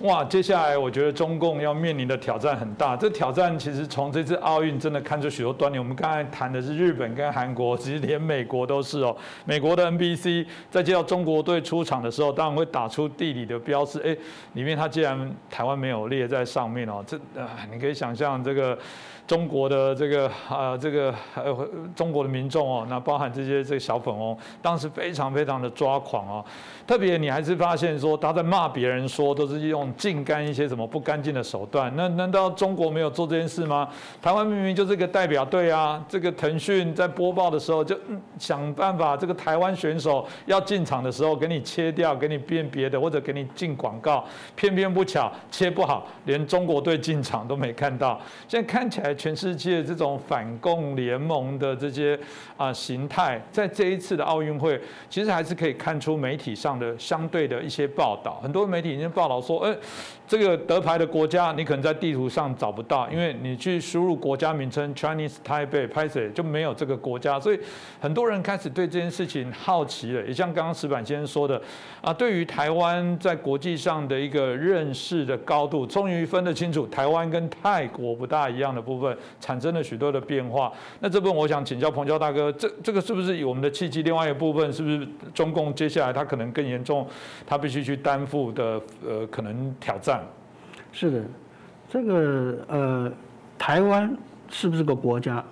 [0.01, 2.97] 哇，接下来我觉得中共要面临的挑战很大。
[2.97, 5.79] 这挑战其实从这次奥运真的看出许多端倪。
[5.79, 9.15] 我们刚才谈的是日本跟韩国，其实连美国都是哦。
[9.45, 13.99] 美国的 NBC 在接到中国队出场的时候，当然会打出地理的标识。
[14.01, 14.15] 哎，
[14.53, 18.77] 里面它既然台湾没有列在上面哦，这啊，你可以想象这个。
[19.27, 26.45] 中国的这个啊，这个呃，中国的民众哦，那包含这些这个小粉红，当时非常非常的抓狂哦。
[26.87, 31.91] 特别你还是发现说他在骂别人，说都是用净干一些什么不干净的手段。
[31.95, 33.89] 那难道中国没有做这件事吗？
[34.21, 36.05] 台湾明明就是个代表队啊。
[36.07, 37.99] 这个腾讯在播报的时候就
[38.37, 44.23] 想办法，这个台湾选手要进场的时候给你切掉，给你变别的，或者给你进广告。
[44.55, 48.21] 偏偏不巧切不好，连中国队进场都没看到。
[48.47, 49.15] 现在看起来。
[49.15, 52.19] 全世界这种反共联盟的这些
[52.57, 54.79] 啊形态，在这一次的奥运会，
[55.09, 58.39] 其实还是可以看出媒体上的相对的一些报道。
[58.41, 59.75] 很多媒体已经报道说，哎。
[60.27, 67.59] 这个得牌的国家，你可能在地图上找不到，因为你去输入国家名称 Chinese Taipei，拍摄就没有这个国家，所以
[67.99, 70.25] 很多人开始对这件事情好奇了。
[70.25, 71.61] 也像刚刚石板先生说的，
[72.01, 80.73] 啊，对于台湾在国际上的一个认识的高度，终于分得清楚台湾跟泰国不大一样的部分，产生了许多的变化。
[81.01, 84.01] 那这部分我想请教彭教大哥，这这个是不是我们的契机？
[84.01, 87.07] 另外一部分是不是中共接下来他可能更严重，
[87.45, 90.14] 他必须去担负的呃可能挑战？
[90.97, 91.21] 是的，
[91.89, 93.11] 这个呃，
[93.57, 94.09] 台湾
[94.47, 95.43] 是不是个国家？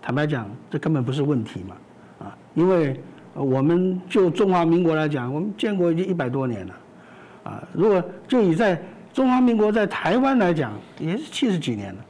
[0.00, 1.76] 坦白讲，这根本不是问题嘛，
[2.20, 2.98] 啊，因为
[3.34, 6.74] 我们就中华民国来讲，我们建国已经一百多年了，
[7.44, 8.80] 啊，如果就以在
[9.12, 12.00] 中华民国在台湾来讲，也是七十几年了。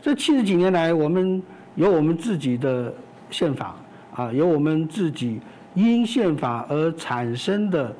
[0.00, 1.42] 这七十几年来，我们
[1.74, 2.90] 有我们自己的
[3.28, 3.76] 宪法，
[4.14, 5.38] 啊，有我们自己
[5.74, 7.94] 因宪法而产生的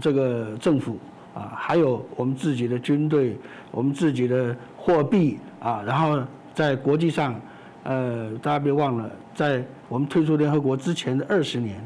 [0.00, 0.96] 这个政府。
[1.38, 3.36] 啊，还有我们自己的军队，
[3.70, 6.20] 我们自己的货币啊，然后
[6.52, 7.40] 在国际上，
[7.84, 11.80] 呃，大家别忘了，在我们退出联合国之前的二十年，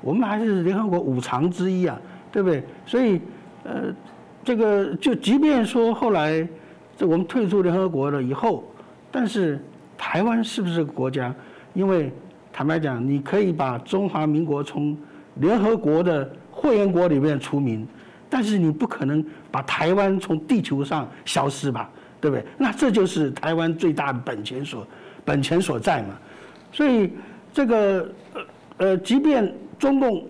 [0.00, 2.00] 我们还是联合国五常之一啊，
[2.30, 2.62] 对不对？
[2.86, 3.20] 所以，
[3.64, 3.92] 呃，
[4.44, 6.46] 这个就即便说后来
[6.96, 8.62] 这我们退出联合国了以后，
[9.10, 9.60] 但是
[9.98, 11.34] 台湾是不是国家？
[11.74, 12.12] 因为
[12.52, 14.96] 坦白讲，你可以把中华民国从
[15.36, 17.84] 联合国的会员国里面除名。
[18.34, 22.42] 但是你不可能把台湾从地球上消失吧，对不对？
[22.56, 24.86] 那这就是台湾最大的本钱所
[25.22, 26.14] 本钱所在嘛。
[26.72, 27.12] 所以
[27.52, 28.40] 这个呃
[28.78, 30.26] 呃，即便中共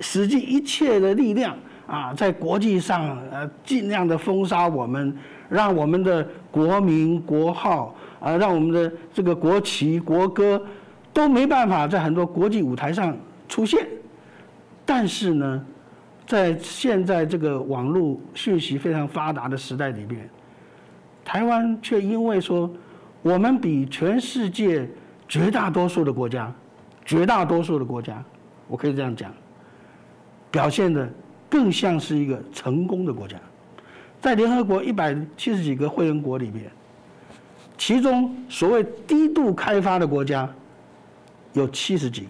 [0.00, 1.56] 使尽一切的力量
[1.86, 5.16] 啊，在国际上呃尽量的封杀我们，
[5.48, 10.60] 让我们的国民国号啊，让我们的这个国旗国歌
[11.12, 13.16] 都没办法在很多国际舞台上
[13.48, 13.86] 出现。
[14.84, 15.64] 但是呢？
[16.26, 20.28] 在现在这个网络讯息非常发达的时代里面，
[21.22, 22.70] 台湾却因为说
[23.20, 24.88] 我们比全世界
[25.28, 26.50] 绝大多数的国家，
[27.04, 28.24] 绝大多数的国家，
[28.66, 29.30] 我可以这样讲，
[30.50, 31.06] 表现的
[31.50, 33.36] 更像是一个成功的国家。
[34.20, 36.70] 在联合国一百七十几个会员国里面，
[37.76, 40.48] 其中所谓低度开发的国家
[41.52, 42.28] 有七十几个。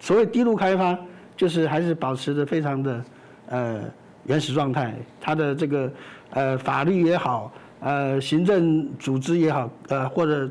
[0.00, 0.96] 所谓低度开发。
[1.36, 3.04] 就是还是保持着非常的
[3.48, 3.80] 呃
[4.24, 5.92] 原始状态，它的这个
[6.30, 10.50] 呃法律也好，呃行政组织也好，呃或者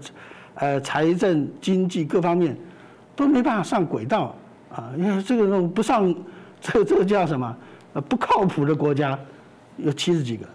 [0.55, 2.57] 呃财政经济各方面
[3.15, 4.35] 都没办法上轨道
[4.73, 6.13] 啊，因为这个不上，
[6.59, 7.55] 这这个叫什么？
[7.93, 9.17] 呃不靠谱的国家
[9.77, 10.45] 有七十几个，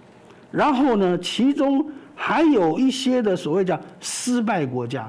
[0.50, 5.08] 然后呢，其中还有一些的所谓叫失败国家，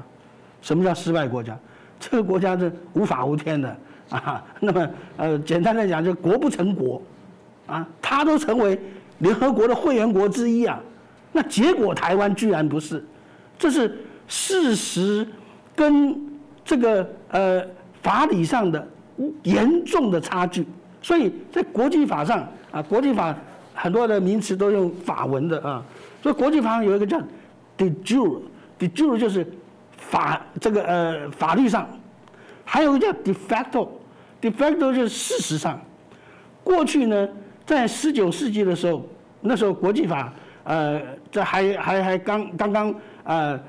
[0.62, 1.58] 什么叫失败国家？
[1.98, 3.76] 这个国家是无法无天的。
[4.16, 7.00] 啊，那么呃，简单来讲，就国不成国，
[7.66, 8.76] 啊，他都成为
[9.18, 10.80] 联合国的会员国之一啊，
[11.30, 13.04] 那结果台湾居然不是，
[13.56, 15.24] 这是事实
[15.76, 16.20] 跟
[16.64, 17.64] 这个呃
[18.02, 18.84] 法理上的
[19.44, 20.66] 严重的差距，
[21.00, 23.32] 所以在国际法上啊，国际法
[23.72, 25.80] 很多的名词都用法文的啊，
[26.20, 27.16] 所以国际法上有一个叫
[27.78, 29.46] de jure，de jure 就是
[29.96, 31.88] 法这个呃法律上，
[32.64, 33.86] 还有一个叫 de facto。
[34.40, 35.80] De facto 就是事实上，
[36.64, 37.28] 过去呢，
[37.66, 39.04] 在十九世纪的时候，
[39.40, 40.32] 那时候国际法，
[40.64, 43.60] 呃，这还还还刚刚刚呃，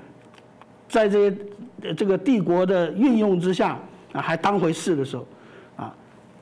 [0.87, 1.37] 在这些
[1.95, 3.77] 这个帝国的运用之下
[4.13, 5.27] 啊，还当回事的时候，
[5.75, 5.95] 啊，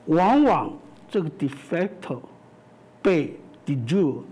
[0.06, 0.72] 往往
[1.08, 2.20] 这个 de facto
[3.02, 4.22] 被 de de jure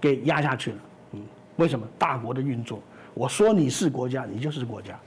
[0.00, 0.78] 给压下去了。
[1.12, 1.20] 嗯，
[1.56, 1.86] 为什么？
[1.98, 2.80] 大国的运作，
[3.14, 4.98] 我说你是国家，你就是国家。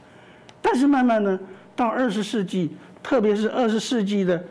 [0.61, 1.39] 但是慢慢呢，
[1.75, 2.75] 到二十世纪，
[3.05, 4.43] 特别是二十世纪的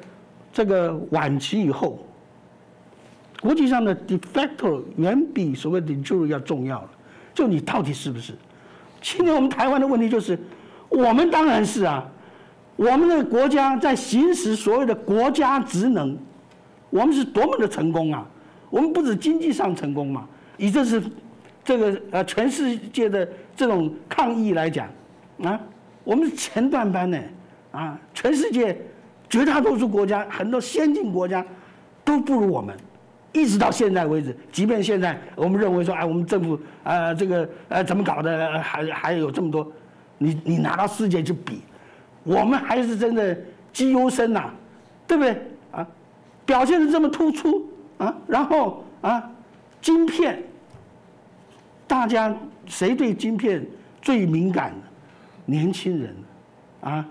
[0.53, 2.07] 这个晚期以后，
[3.43, 6.91] 国际上的 de facto 远比所谓的 jure 要重要了。
[7.35, 8.33] 就你到底是不是？
[9.03, 10.39] 今天我们台湾的问题就是，
[10.89, 12.09] 我们当然是啊，
[12.77, 16.17] 我们的国家在行使所谓的国家职能，
[16.91, 18.25] 我们是多么的成功啊！
[18.71, 20.29] 我们不止经济上成功嘛，
[20.59, 21.03] 以这是
[21.65, 24.89] 这个呃全世界的这种抗议来讲，
[25.43, 25.61] 啊，
[26.05, 27.19] 我们是前段班呢，
[27.75, 28.81] 啊，全世界
[29.29, 31.45] 绝大多数国家很多先进国家
[32.05, 32.77] 都不如我们。
[33.33, 39.67] 一直到现在为止，即便现在我们认为说，哎，我们政府啊，这个呃，怎么搞的，还还有这么多，
[40.19, 41.61] 你你拿到世界去比，
[42.23, 43.37] 我们还是真的
[43.73, 44.51] 绩优生呐，
[45.09, 45.37] 对不对
[45.73, 45.85] 啊？
[46.47, 47.69] 表现的这么突出
[47.99, 49.29] 啊，然后啊，
[49.83, 50.41] 晶片，
[51.89, 52.33] 大家
[52.67, 53.67] 谁对晶片
[54.01, 54.73] 最敏感？
[55.45, 56.15] 年轻人
[56.83, 57.05] 啊，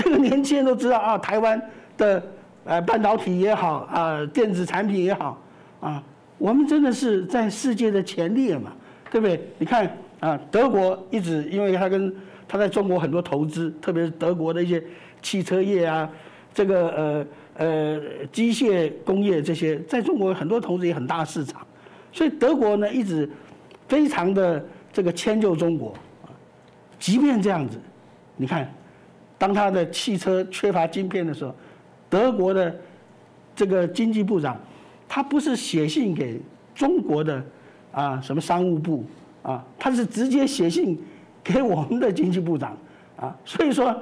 [0.00, 1.60] 这个年轻人都知道啊，台湾
[1.96, 2.22] 的。
[2.62, 5.40] 呃，半导体也好啊，电子产品也好
[5.80, 6.00] 啊，
[6.36, 8.70] 我们真的是在世界的前列嘛，
[9.10, 9.40] 对不对？
[9.56, 9.90] 你看
[10.20, 12.14] 啊，德国一直因为它跟
[12.46, 14.80] 它在中国很多投资，特别是德国的一些
[15.22, 16.08] 汽车业啊，
[16.52, 17.26] 这个呃
[17.56, 21.66] 呃机械工业这些，在中国很多投资也很大市场，
[22.12, 23.28] 所以德国呢一直
[23.88, 25.94] 非常的这个迁就中国。
[26.98, 27.80] 即便这样子，
[28.36, 28.70] 你看，
[29.40, 31.52] 当他的汽车缺乏晶片的时候。
[32.10, 32.74] 德国的
[33.54, 34.60] 这个经济部长，
[35.08, 36.40] 他不是写信给
[36.74, 37.40] 中国的
[37.92, 39.04] 啊什么商务部
[39.44, 41.00] 啊，他是直接写信
[41.44, 42.76] 给我们的经济部长
[43.16, 43.32] 啊。
[43.46, 43.96] 所以说，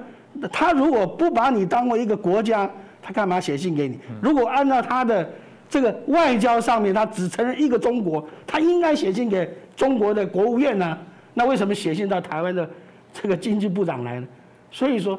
[0.51, 2.71] 他如果不把你当为一个国家，
[3.03, 3.99] 他干嘛写信给你？
[4.23, 5.31] 如果按照他的
[5.69, 10.97] 这个外交上面，他只承认一个中国，他应该写信给中国的国务院呢？
[11.35, 12.67] 那为什么写信到台湾的
[13.13, 14.27] 这个经济部长来呢？
[14.71, 15.19] 所以说。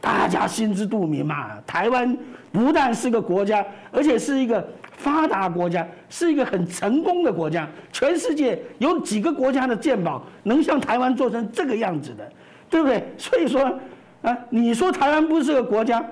[0.00, 2.16] 大家心知肚明嘛，台湾
[2.52, 7.68] 不但是个国家，而且是一个发达国家，是一个很成功的国家。
[7.92, 12.32] 全世界有几个国家的鉴宝能像台湾做成这个样子的，
[12.70, 13.04] 对不对？
[13.18, 13.60] 所以说，
[14.22, 16.02] 啊，你说台湾不是个国家，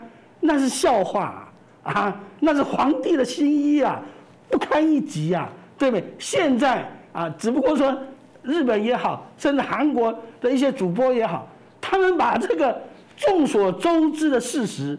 [0.40, 1.48] 那是笑话
[1.84, 4.02] 啊，那是皇帝的新衣啊，
[4.50, 5.48] 不堪一击啊，
[5.78, 6.04] 对不对？
[6.18, 7.96] 现在啊，只不过说
[8.42, 11.48] 日本也好，甚至韩国的一些主播也好，
[11.80, 12.80] 他们把这个。
[13.18, 14.98] 众所周知的事实，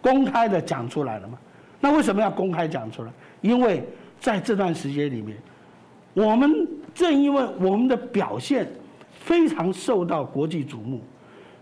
[0.00, 1.38] 公开的讲出来了嘛？
[1.80, 3.12] 那为什么要公开讲出来？
[3.42, 3.86] 因为
[4.18, 5.36] 在这段时间里面，
[6.14, 8.66] 我们正因为我们的表现
[9.20, 11.02] 非常受到国际瞩目，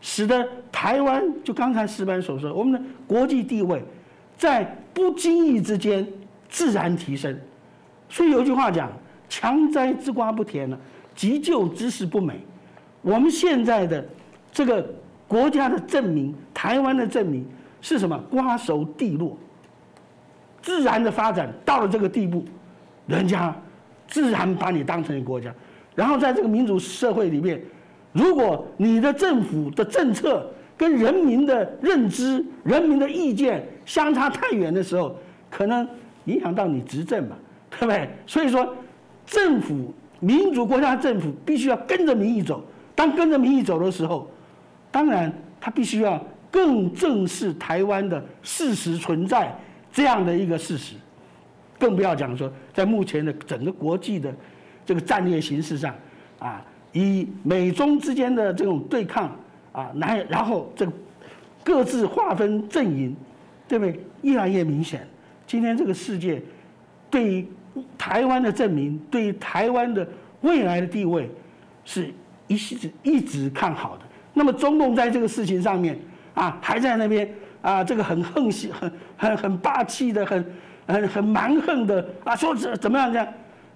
[0.00, 3.82] 使得台湾就刚才石班所说，我们的国际地位
[4.38, 4.62] 在
[4.94, 6.06] 不经意之间
[6.48, 7.36] 自然提升。
[8.08, 8.88] 所以有句话讲
[9.28, 10.78] ：“强摘之瓜不甜了，
[11.16, 12.38] 急救之事不美。”
[13.02, 14.06] 我们现在的
[14.52, 14.84] 这个。
[15.30, 17.46] 国家的证明，台湾的证明
[17.80, 18.18] 是什么？
[18.28, 19.38] 瓜熟蒂落，
[20.60, 22.44] 自然的发展到了这个地步，
[23.06, 23.54] 人家
[24.08, 25.54] 自然把你当成一个国家。
[25.94, 27.62] 然后在这个民主社会里面，
[28.12, 30.44] 如果你的政府的政策
[30.76, 35.16] 跟人民的认知、人民的意见相差太远的时候，
[35.48, 35.88] 可能
[36.24, 37.36] 影响到你执政嘛，
[37.70, 38.10] 对不对？
[38.26, 38.74] 所以说，
[39.24, 42.60] 政府民主国家政府必须要跟着民意走。
[42.96, 44.28] 当跟着民意走的时候，
[44.90, 49.54] 当然，他必须要更正视台湾的事实存在
[49.92, 50.96] 这样的一个事实，
[51.78, 54.34] 更不要讲说在目前的整个国际的
[54.84, 55.94] 这个战略形势上，
[56.38, 59.36] 啊，以美中之间的这种对抗
[59.72, 60.92] 啊，来然后这个
[61.62, 63.14] 各自划分阵营，
[63.68, 64.04] 对不对？
[64.22, 65.06] 越来越明显。
[65.46, 66.42] 今天这个世界
[67.08, 67.46] 对于
[67.96, 70.06] 台湾的证明，对于台湾的
[70.40, 71.30] 未来的地位，
[71.84, 72.12] 是
[72.48, 74.04] 一直一直看好的。
[74.32, 75.98] 那么中共在这个事情上面
[76.34, 77.28] 啊，还在那边
[77.62, 80.44] 啊，这个很横行、很很很霸气的、很
[80.86, 83.28] 很很蛮横的啊，说怎怎么样这样，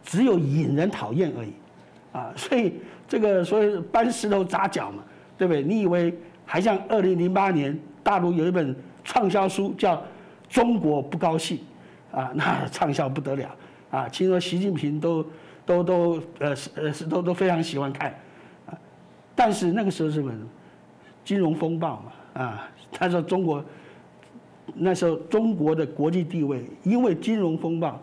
[0.04, 1.52] 只有引人讨厌而已，
[2.12, 2.74] 啊，所以
[3.08, 5.02] 这个所以搬石头砸脚嘛，
[5.36, 5.62] 对不对？
[5.62, 8.74] 你以为还像二零零八年大陆有一本
[9.04, 9.96] 畅销书叫
[10.48, 11.58] 《中国不高兴》
[12.16, 13.48] 啊， 那畅销不得了
[13.90, 15.26] 啊，听说习近平都
[15.66, 18.14] 都都呃是呃是都都非常喜欢看。
[19.34, 20.32] 但是那个时候是什么？
[21.24, 23.64] 金融风暴嘛，啊，他说中国
[24.74, 27.98] 那时候中国的国际地位因为金融风暴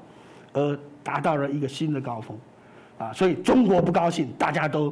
[0.54, 2.36] 而达到了一个新的高峰，
[2.98, 4.92] 啊，所以中国不高兴，大家都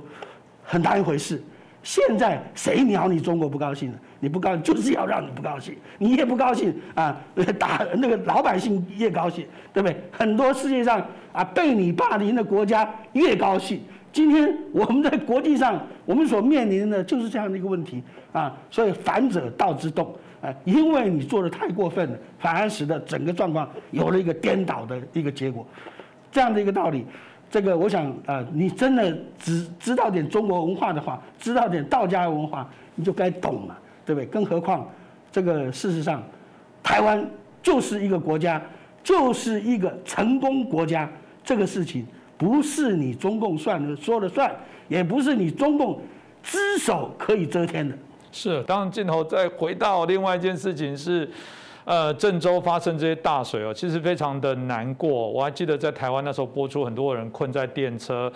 [0.63, 1.41] 很当一回事。
[1.81, 3.99] 现在谁鸟你中国不高兴了？
[4.19, 7.19] 你不高兴就是要让你不高兴，你越不高兴啊，
[7.57, 9.99] 打那个老百姓越高兴，对不对？
[10.11, 13.81] 很多世界上啊被你霸凌的国家越高兴。
[14.11, 25.65] 今天我们在国际上，我们所面临的就是这样的一个问题啊，所以反者道之动啊，因为你做的太过分了，反而使得整个状况有了一个颠倒的一个结果，
[26.31, 27.05] 这样的一个道理。
[27.51, 34.25] 这个我想啊，你真的只知道点中国文化的话，知道点道家文化，你就该懂了，对不对？
[34.27, 34.87] 更何况，
[35.31, 36.23] 这个事实上，
[36.83, 37.23] 台湾
[37.61, 38.61] 就是一个国家，
[39.03, 41.09] 就是一个成功国家。
[41.41, 42.05] 这个事情
[42.39, 44.51] 不是你中共算的说了算，
[44.87, 46.01] 也不是你中共
[46.41, 47.95] 只手可以遮天的。
[48.31, 51.29] 是，当镜头再回到另外一件事情是。
[51.85, 55.27] 呃，郑州发生这些大水哦，其实非常的难过。
[55.31, 58.31] 我还记得在台湾那时候播出，很多人困在电车，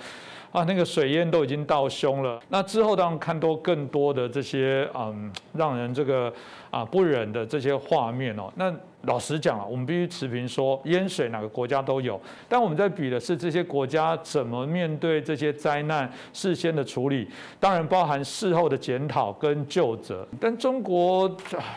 [0.51, 2.39] 啊，那个水淹都已经到胸了。
[2.49, 6.33] 那之后当然看多更多的这些嗯，让人这个
[6.71, 8.73] 啊不忍的这些画面哦，那。
[9.03, 17.27] 老实讲啊，我们必须持平说，淹水哪个国家都有，但我们在比的是这些国家怎么面对这些灾难，事先的处理，
[17.59, 20.25] 当然包含事后的检讨跟救责。
[20.39, 21.29] 但中国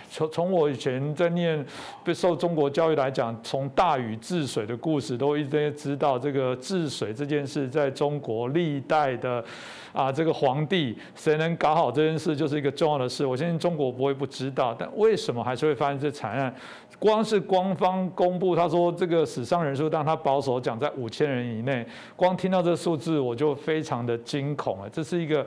[0.08, 1.64] 从从我以前在念
[2.04, 9.44] 被受中国教育来讲，从大禹治水的故事都一直知道，这个治水这件事在中国历代的
[9.92, 13.26] 啊这个皇帝谁能搞好这件事，就是一个重要的事。
[13.26, 16.54] 我相信中国不会不知道，但为什么还是会发生这惨案？
[16.98, 21.86] 光是官方公布，他说这个死伤人数，但他保守讲在五千人以内。
[22.14, 24.88] 光听到这数字，我就非常的惊恐啊。
[24.92, 25.44] 这是一个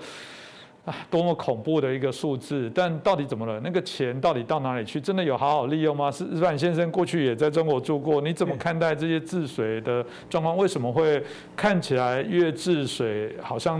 [0.86, 2.72] 啊，多么恐怖的一个数字！
[2.74, 3.60] 但到底怎么了？
[3.60, 5.00] 那个钱到底到哪里去？
[5.00, 6.10] 真的有好好利用吗？
[6.10, 10.58] 是日本先生过去也在中国住过，你怎么看待这些治水的状况？
[10.58, 11.22] 为什么会
[11.56, 13.80] 看起来越治水，好像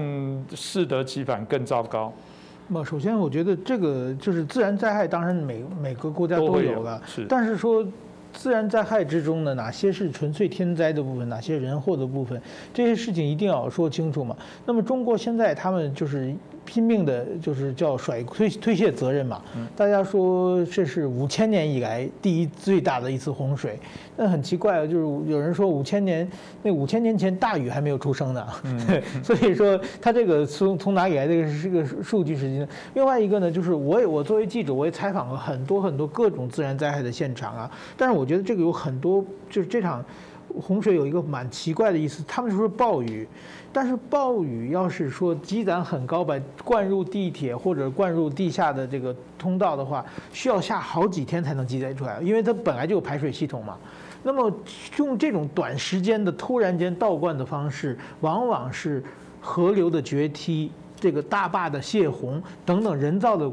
[0.54, 2.14] 适得其反，更糟糕？
[2.70, 7.86] 那首先，我觉得这个就是自然灾害，当然每每个国家都有了，但是说
[8.32, 12.42] 自然灾害之中呢，哪些是纯粹天灾的部分，哪些人祸的部分，
[12.74, 14.36] 这些事情一定要说清楚嘛。
[14.66, 16.34] 那么中国现在他们就是。
[16.70, 19.42] 拼命的，就是叫甩推推卸责任嘛。
[19.76, 23.80] 大家说这是五千年以来第一最大的一次洪水，
[24.16, 26.30] 那很奇怪啊，就是有人说五千年，
[26.62, 28.46] 那五千年前大禹还没有出生呢。
[29.24, 32.68] 所以说他这个从从哪里来的这个数据是？
[32.94, 37.72] 另外一个呢，就是我也我作为记者，我也采访了很多很多各种自然灾害的现场啊。
[37.98, 40.06] 但是我觉得这个有很多，就是这场
[40.62, 43.28] 洪水有一个蛮奇怪的意思，他们说暴雨。
[43.72, 50.04] 但是暴雨要是说积攒很高，把灌入地铁或者灌入地下的这个通道的话，
[50.34, 53.78] 需要下好几天才能积攒出来，因为它本来就有排水系统嘛。
[54.24, 54.52] 那么
[54.98, 59.04] 用这种短时间的突然间倒灌的方式，往往是
[59.40, 60.72] 河流的决堤。
[61.00, 63.50] 这个大坝的泄洪等等人造的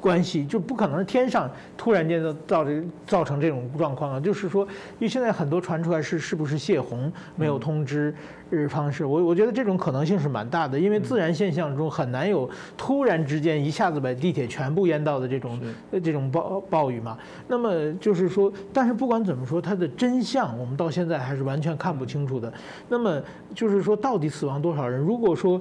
[0.00, 4.20] 关系，就不可能是天上突然间的造这造成这种状况啊。
[4.20, 8.14] 就是说，因为现在很多传出来是是不是泄洪没有通知
[8.48, 15.60] 日方式，我我觉得这种可能性是蛮大的，因为自然现象中很难有突然之间一下子把地铁全部淹到的这种
[16.02, 17.18] 这种暴暴雨嘛。
[17.48, 22.52] 那么就是说，但是不管怎么说，它的真相我们到现在还是完全看不清楚的。
[22.88, 23.20] 那么
[23.52, 25.00] 就是说，到底死亡多少人？
[25.00, 25.60] 如果说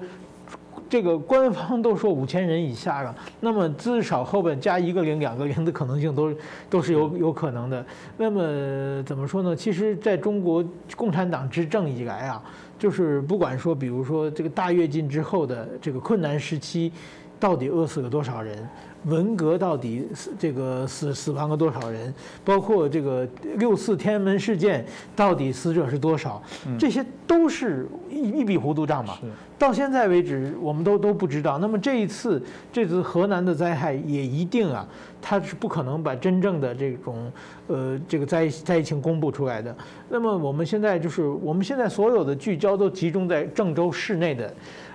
[0.89, 6.33] 这个官方都说五千人以下了，那么至少后边加一个零、两个零的可能性都
[6.69, 7.85] 都是有有可能的。
[8.17, 9.55] 那么怎么说呢？
[9.55, 10.63] 其实，在中国
[10.95, 12.43] 共产党执政以来啊，
[12.79, 16.91] 就是不管说，比如说这个大跃进之后的这个困难时期，
[17.39, 18.67] 到底饿死了多少人？
[19.05, 22.13] 文革到底死这个死死亡了多少人？
[22.43, 23.25] 包括这个
[23.55, 24.85] 六四天安门事件
[25.15, 26.41] 到底死者是多少？
[26.77, 29.17] 这些都是一一笔糊涂账嘛。
[29.57, 31.57] 到现在为止，我们都都不知道。
[31.59, 32.41] 那么这一次
[32.73, 34.85] 这次河南的灾害也一定啊，
[35.21, 37.31] 它是不可能把真正的这种
[37.67, 39.73] 呃这个灾灾情公布出来的。
[40.09, 44.53] 那么我们现在就是我们现在所有的聚焦都集中在郑州市内的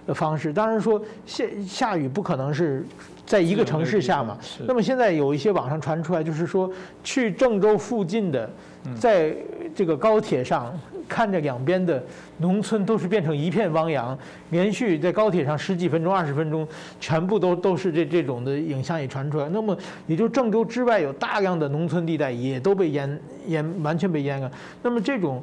[0.08, 0.52] 方式。
[0.52, 2.84] 当然说下下雨不可能是。
[3.24, 4.36] 在一个城市下嘛，
[4.66, 6.70] 那么现在有一些网上传出来，就是说
[7.04, 8.50] 去郑州附近的，
[8.98, 9.34] 在
[9.74, 10.78] 这个高铁上
[11.08, 12.02] 看着两边的
[12.38, 14.18] 农村都是变成一片汪洋，
[14.50, 16.66] 连续在高铁上十几分钟、二十分钟，
[17.00, 19.48] 全部都都是这这种的影像也传出来。
[19.50, 19.76] 那么
[20.06, 24.50] 也就郑州之外有大量的农村地带也都被淹淹完全被淹了。
[24.82, 25.42] 那么这种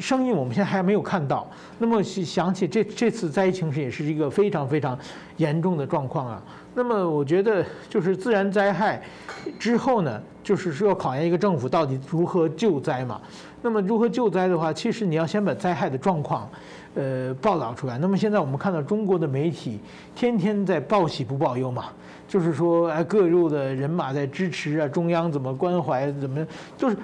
[0.00, 1.48] 声音我们现在还没有看到。
[1.78, 4.98] 那么想起这这次灾情是也是一个非常非常
[5.36, 6.42] 严重的状况啊。
[6.74, 9.00] 那么我觉得，就是自然灾害
[9.58, 13.20] 之后呢，就是说要考验一个政府到底如何救灾嘛。
[13.62, 16.48] 那么如何救灾的话，其实你要先把灾害的状况，
[16.94, 17.96] 呃报道出来。
[17.96, 19.80] 那么现在我们看到中国的媒体
[20.14, 21.86] 天天在报喜不报忧嘛，
[22.28, 26.46] 就是说哎各路的人马在支持啊，中央怎么关怀怎么，
[26.76, 26.96] 就是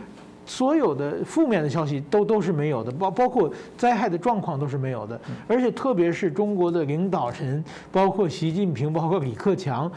[0.51, 9.91] 所有的负面的消息都都是没有的，包包括灾害的状况都是没有的，而且特别是中国的领导人，包括习近平，包括李克强。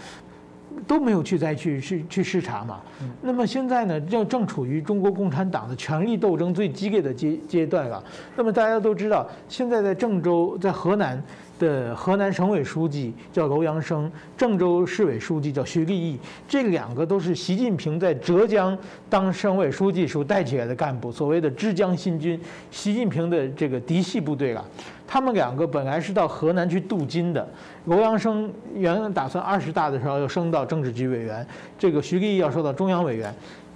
[0.88, 2.82] 都没有去再去去去视察嘛。
[3.22, 8.04] 那么现在呢，正正处于中国共产党的权力斗争最激烈的阶阶段了。
[8.36, 11.22] 那么大家都知道，现在在郑州，在河南
[11.60, 18.78] 的河南省委书记叫楼阳生，郑州市委书记叫徐立毅，这两个都是习近平在浙江
[19.10, 22.40] 当省委书记时候带起来的干部，所谓的枝江新军，
[22.72, 24.66] 习近平的这个嫡系部队了。
[25.08, 27.48] 他们两个本来是到河南去镀金的。
[27.86, 31.46] 楼阳生原打算二十大的时候要升到政治局委员，
[31.78, 33.34] 这个徐立毅要升到中央委员。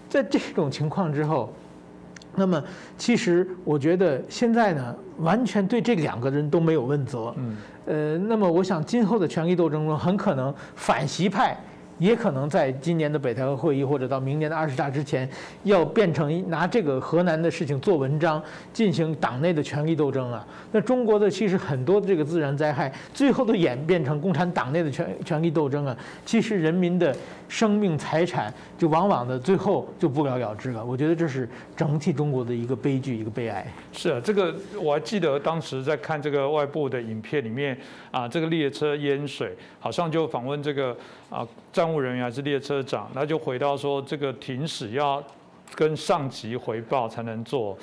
[0.09, 1.53] 在这种情况之后，
[2.37, 2.63] 那么
[2.97, 7.33] 其实我觉得现在呢，完全对这两个人都没有问责。
[7.37, 7.57] 嗯。
[7.85, 11.57] 呃，那么我想今后的权力斗争中，很可能反习派。
[11.99, 15.27] 也可能在今年的北戴河会议或者到明年的二十大之前，
[15.63, 18.39] 要变成拿这个河南的事情做文章，
[18.71, 20.45] 进行党内的权力斗争啊。
[20.71, 25.97] 那中国的其实很多的这个自然灾害，最后都演变成共产党内的权权力斗争啊。
[26.23, 27.15] 其实人民的
[27.49, 30.85] 生命财产就往往的最后就不了了之了。
[30.85, 33.65] 我觉得这是整体中国的一个悲剧，一个悲哀。
[33.91, 37.75] 是啊，这个我还记得当时在看这个外部的影片里面
[38.11, 40.95] 啊，这个列车淹水，好像就访问这个
[41.31, 41.87] 啊站。
[41.87, 45.23] 务人员还是列车长，那就回到说这个停驶要
[45.73, 47.77] 跟上级回报才能做。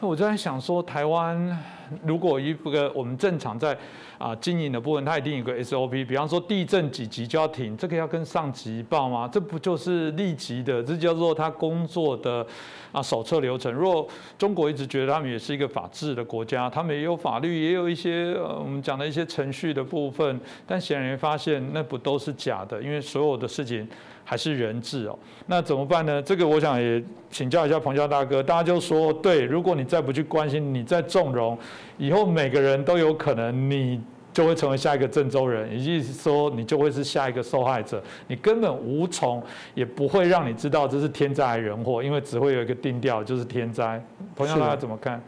[0.00, 1.58] 我就在想说，台湾
[2.06, 3.76] 如果一个我们正常在
[4.16, 9.28] 啊经营的部分，它一定有个 SOP，比方说地震几级就要停，这个要跟上级报吗？
[9.30, 10.82] 这不就是立即的？
[10.82, 12.44] 这叫做他工作的
[12.92, 13.70] 啊手册流程。
[13.70, 23.86] 如果中国一直觉得他们也是一个法治的国家，他们也有法律，也有一些我们讲的一些程序的部分，但显然发现那不都是假的，因为所有的事情。
[24.30, 26.22] 还是人质哦，那怎么办呢？
[26.22, 27.02] 这个我想也
[27.32, 28.40] 请教一下彭教大哥。
[28.40, 31.58] 大家就说，对，如果你再不去关心，你再纵容，
[31.98, 34.00] 以后每个人都有可能，你
[34.32, 38.00] 就会成为下一个郑州人，也就是说，你就会是下一个受害者。
[38.28, 39.42] 你根本无从，
[39.74, 44.00] 也不会让你知道这是天灾还是人祸，因为只会有一个定调，就是天灾。
[44.36, 45.20] 彭教大家怎么看？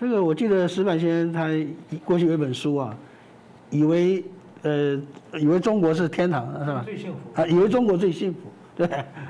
[0.00, 1.46] 这个我记得石板先生他
[2.04, 2.96] 过去有一本书啊，
[3.70, 4.24] 以为。
[4.62, 5.00] 呃，
[5.38, 6.82] 以为中国是天堂是吧？
[6.84, 8.40] 最幸福啊，以为中国最幸福，
[8.76, 8.86] 对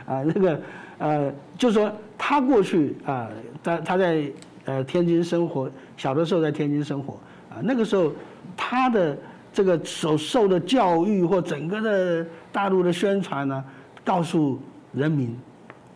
[0.07, 0.61] 啊，那个
[0.99, 3.31] 呃，就是说他过去啊，
[3.63, 4.31] 他他在
[4.65, 7.15] 呃天津生活，小的时候在天津生活
[7.49, 8.13] 啊，那个时候
[8.57, 9.17] 他的
[9.53, 13.65] 这个所受的教育或整个的大陆的宣传呢，
[14.05, 14.61] 告诉
[14.93, 15.39] 人民，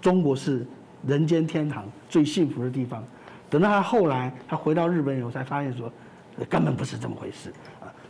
[0.00, 0.64] 中国是
[1.06, 3.02] 人间天堂最幸福的地方。
[3.50, 5.92] 等到他后来他回到日本以后，才发现说，
[6.48, 7.52] 根本不是这么回事。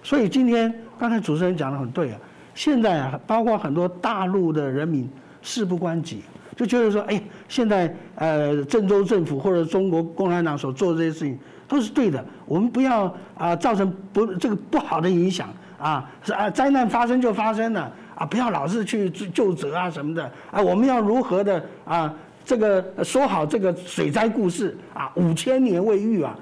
[0.05, 2.19] 所以今天刚才主持人讲的很对啊，
[2.55, 5.09] 现在啊，包括很多大陆的人民
[5.41, 6.23] 事不关己，
[6.55, 15.49] 就觉得说，哎，现在呃郑州政府或者中国共产党所做的这些事情都是对的，我们不要啊造成不这个不好的影响
[15.79, 26.39] 啊，是啊灾难发生就发生了啊，不要老是去就责啊什么的啊，我们要如何的啊这个说好这个水灾故事啊，五千年未遇啊。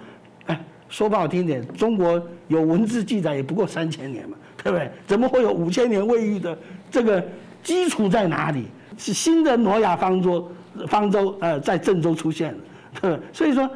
[0.93, 4.91] 说不好听点，中国有文字记载也不过三千年嘛， 对不对？
[5.07, 6.57] 怎么会有五千年未遇的？
[6.91, 7.27] 这个
[7.63, 8.67] 基础在哪里？
[8.99, 10.53] 是新的诺亚方舟，
[10.87, 12.59] 方舟呃在郑州出现了，
[13.01, 13.23] 对不对？
[13.33, 13.69] 所以说，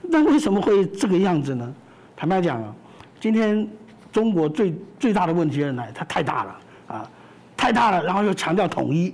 [0.00, 1.74] 那为什么会这个样子呢？
[2.16, 2.72] 坦白讲啊，
[3.18, 3.68] 今天
[4.12, 5.84] 中国最最大的问题在哪？
[5.92, 6.56] 它太大了
[6.86, 7.10] 啊，
[7.56, 9.12] 太大了，然后又强调统一，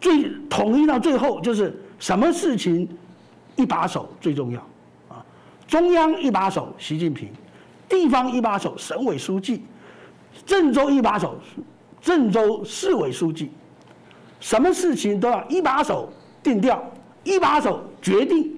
[0.00, 2.88] 最统一到最后就是什么事情
[3.56, 4.66] 一把手最重要。
[5.70, 7.28] 中央一把手习近平，
[7.88, 9.62] 地方一把手省委书记，
[10.44, 11.38] 郑州一把手
[12.00, 13.52] 郑州市委书记，
[14.40, 16.12] 什么事情都要一把手
[16.42, 16.84] 定调，
[17.22, 18.52] 一把手决定。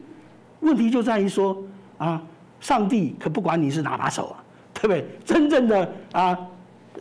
[0.61, 1.63] 问题就在于说
[1.99, 2.23] 啊，
[2.61, 4.43] 上帝可不管你是哪把手啊，
[4.73, 5.07] 对不对？
[5.23, 6.39] 真正的啊，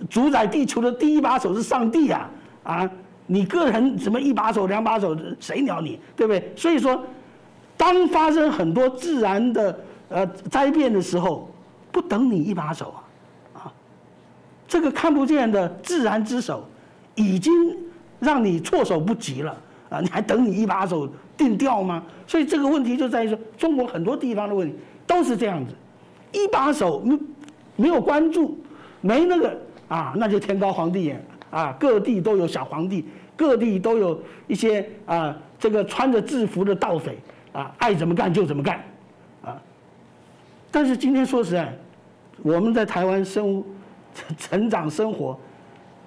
[0.09, 2.29] 主宰地球的第一把手是上帝啊
[2.63, 2.91] 啊！
[3.27, 6.51] 你个人什么一把手两把手，谁鸟你，对不对？
[6.53, 7.01] 所以说，
[7.77, 9.79] 当发生很多自然的。
[10.11, 11.49] 呃，灾变的时候，
[11.91, 12.93] 不等你一把手
[13.53, 13.73] 啊，啊，
[14.67, 16.63] 这个看不见的自然之手，
[17.15, 17.53] 已经
[18.19, 19.57] 让你措手不及了
[19.89, 19.99] 啊！
[20.01, 22.03] 你还等你一把手定调吗？
[22.27, 24.75] 所以这个问题就在于说，中国很多地方的问题
[25.07, 25.73] 都是这样子，
[26.31, 27.19] 一把手没
[27.75, 28.57] 没有关注，
[29.01, 29.57] 没那个
[29.87, 33.05] 啊，那就天高皇帝远啊，各地都有小皇帝，
[33.35, 37.17] 各地都有一些啊，这个穿着制服的盗匪
[37.53, 38.81] 啊，爱怎么干就怎么干。
[40.71, 41.77] 但是今天说实在，
[42.41, 43.63] 我们在台湾生
[44.37, 45.37] 成长生活，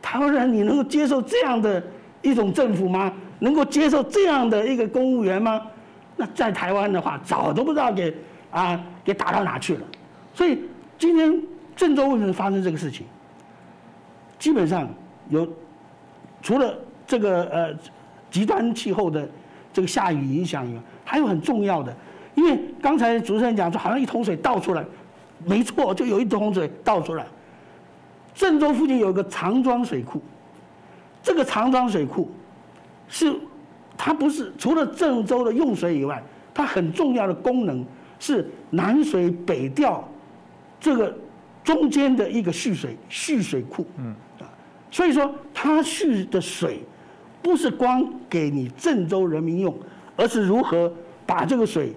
[0.00, 1.82] 台湾人你能够接受这样的
[2.22, 3.12] 一种政府吗？
[3.40, 5.60] 能够接受这样的一个公务员吗？
[6.16, 8.14] 那在台湾的话，早都不知道给
[8.50, 9.82] 啊给打到哪去了。
[10.32, 10.60] 所以
[10.96, 11.38] 今天
[11.76, 13.04] 郑州为什么发生这个事情？
[14.38, 14.88] 基本上
[15.28, 15.46] 有
[16.40, 17.74] 除了这个呃
[18.30, 19.28] 极端气候的
[19.72, 21.94] 这个下雨影响以外，还有很重要的，
[22.34, 24.84] 因为刚才主持人讲说，好像一桶水倒出来，
[25.44, 27.26] 没错，就有一桶水倒出来。
[28.34, 30.20] 郑州附近有一个长庄水库，
[31.22, 32.30] 这个长庄水库
[33.08, 33.34] 是
[33.96, 36.22] 它不是除了郑州的用水以外，
[36.52, 37.84] 它很重要的功能
[38.18, 40.06] 是南水北调
[40.80, 41.16] 这个
[41.62, 43.86] 中间的一个蓄水蓄水库。
[43.98, 44.50] 嗯啊。
[44.90, 46.80] 所以说，它蓄的水
[47.40, 49.72] 不是光给你郑州人民用，
[50.16, 50.92] 而是如何
[51.24, 51.92] 把这个水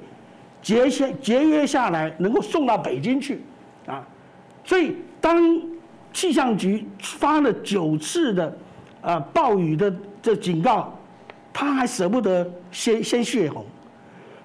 [0.67, 3.41] 节约节约下来，能够送到北京去，
[3.85, 4.05] 啊，
[4.65, 5.61] 所以当
[6.11, 8.57] 气象局发了九次的
[9.01, 10.93] 啊暴雨的这警告，
[11.53, 13.65] 他还舍不得先先泄洪，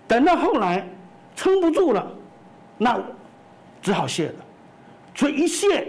[0.07, 0.89] 等到后来
[1.35, 2.09] 撑不住了，
[2.79, 3.03] 那
[3.81, 4.35] 只好泄了，
[5.17, 5.89] 所以一泄，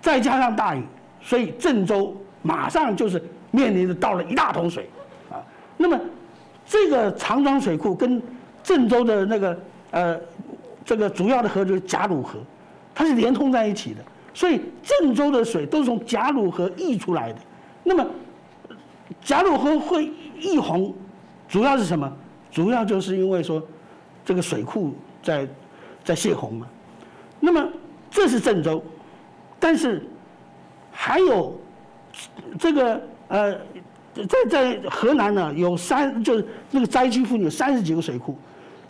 [0.00, 0.82] 再加上大雨。
[1.20, 4.88] 所以郑州马上就是面临着倒了一大桶水，
[5.30, 5.36] 啊，
[5.76, 6.00] 那么
[6.64, 8.22] 这个长庄水库跟
[8.62, 9.58] 郑州的那个
[9.90, 10.20] 呃
[10.84, 12.38] 这个主要的河就是贾鲁河，
[12.94, 14.04] 它是连通在一起的，
[14.34, 17.38] 所以郑州的水都是从贾鲁河溢出来的。
[17.82, 18.06] 那么
[19.22, 20.94] 贾鲁河会溢洪，
[21.48, 22.12] 主要是什么？
[22.50, 23.62] 主要就是因为说
[24.24, 25.48] 这个水库在
[26.04, 26.66] 在泄洪嘛。
[27.38, 27.66] 那么
[28.10, 28.82] 这是郑州，
[29.58, 30.06] 但是。
[30.92, 31.58] 还有
[32.58, 33.54] 这个呃，
[34.14, 38.36] 在在河南呢，有三就是那个灾区附近有三十几个水库，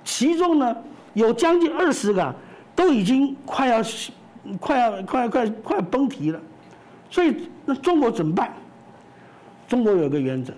[0.04, 0.76] 其中呢
[1.14, 2.34] 有将近二十个
[2.74, 3.82] 都已经快要
[4.58, 6.40] 快要快快快要崩堤了，
[7.10, 8.52] 所以那中国怎么办？
[9.68, 10.52] 中国有个原则：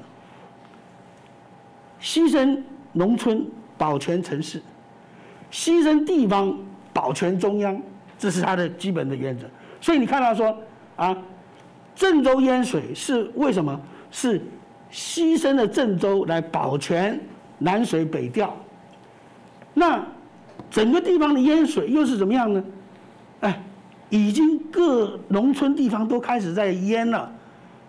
[2.01, 2.62] 牺牲
[2.93, 4.62] 农村保全城市，
[5.51, 6.57] 牺牲地方
[6.93, 7.80] 保全中央，
[8.18, 9.47] 这是它的基本的原则。
[9.80, 10.57] 所以你看到说
[10.97, 11.16] 啊。
[11.95, 13.78] 郑州淹水是为什么？
[14.11, 14.40] 是
[14.90, 17.20] 牺牲了郑州来保全
[17.59, 18.57] 南水北调。
[19.75, 20.05] 那
[20.70, 22.64] 整个地方的淹水又是怎么样呢？
[23.41, 23.62] 哎，
[24.11, 27.31] 已经各农村地方都开始在淹了，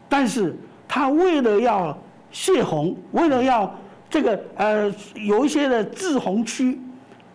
[0.07, 0.55] 但是
[0.88, 1.97] 他为了要
[2.31, 3.73] 泄洪，为了要
[4.09, 6.79] 这个呃有一些的滞洪区，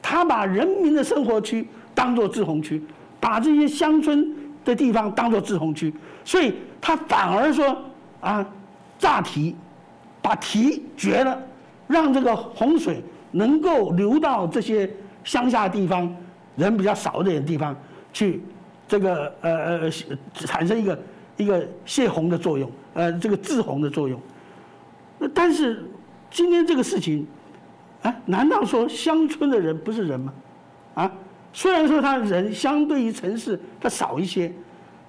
[0.02, 2.82] 他把人民的生活区当做滞洪区，
[3.20, 4.34] 把这些乡村。
[4.64, 5.90] 的地方当做滞洪区，
[6.26, 7.74] 所以他反而说
[8.20, 8.46] 啊，
[8.98, 9.56] 炸堤，
[10.20, 11.40] 把堤绝了，
[11.86, 13.02] 让这个洪水
[13.38, 14.90] 能够流到这些
[15.22, 16.12] 乡下地方，
[16.56, 17.74] 人比较少一点地方
[18.12, 18.42] 去，
[18.88, 19.90] 这个呃呃
[20.34, 20.98] 产生一个
[21.36, 24.20] 一个泄洪的作用，呃这个滞洪的作用。
[25.32, 25.84] 但是
[26.30, 27.26] 今天这个事情，
[28.02, 30.34] 啊，难道说乡村的人不是人吗？
[30.94, 31.12] 啊？
[31.52, 34.52] 虽然说他人相对于城市他少一些，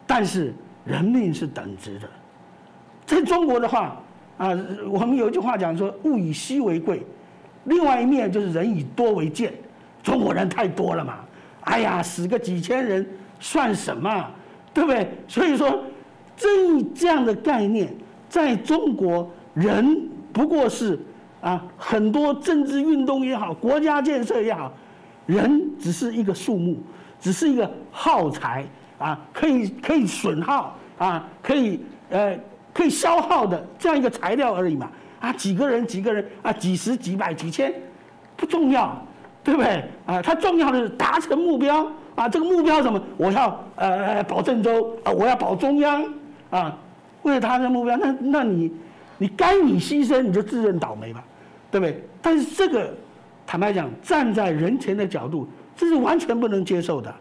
[0.08, 0.54] 但是
[0.86, 2.10] 人命是等值的。
[3.06, 4.02] 在中国的话，
[4.38, 4.50] 啊，
[4.88, 7.06] 我们有一句话讲说“物以稀为贵”，
[7.70, 9.54] 另外一面就是“人以多为贱”。
[10.04, 11.16] 中国人太多了嘛，
[11.62, 13.06] 哎呀，死个几千人
[13.40, 14.26] 算什么，
[14.74, 15.10] 对不对？
[15.28, 15.84] 所以说，
[16.38, 16.48] 这
[16.96, 17.94] 这样的概念，
[18.30, 20.98] 在中国人不过是
[21.42, 24.72] 啊，很多政治运动也好，国家建设也好。
[25.26, 26.78] 人只是一个数目，
[27.20, 28.66] 只是一个耗材
[28.98, 32.36] 啊，可以可以损耗啊，可以呃
[32.74, 34.90] 可以消耗的这样一个材料而已嘛
[35.20, 37.74] 啊，几个人几个人啊，几十几百几千
[38.36, 39.00] 不重要，
[39.44, 40.22] 对不对啊？
[40.22, 43.02] 它重要的是达成目标啊，这个目标什么？
[43.18, 46.04] 我要呃保郑州啊，我要保中央
[46.50, 46.78] 啊，
[47.24, 48.72] 为了达成目标，那那你
[49.18, 51.24] 你该你牺牲你就自认倒霉吧，
[51.70, 52.04] 对不对？
[52.22, 52.94] 但是这个。
[53.52, 57.12] 坦白讲，站在人权的角度，这是完全不能接受的，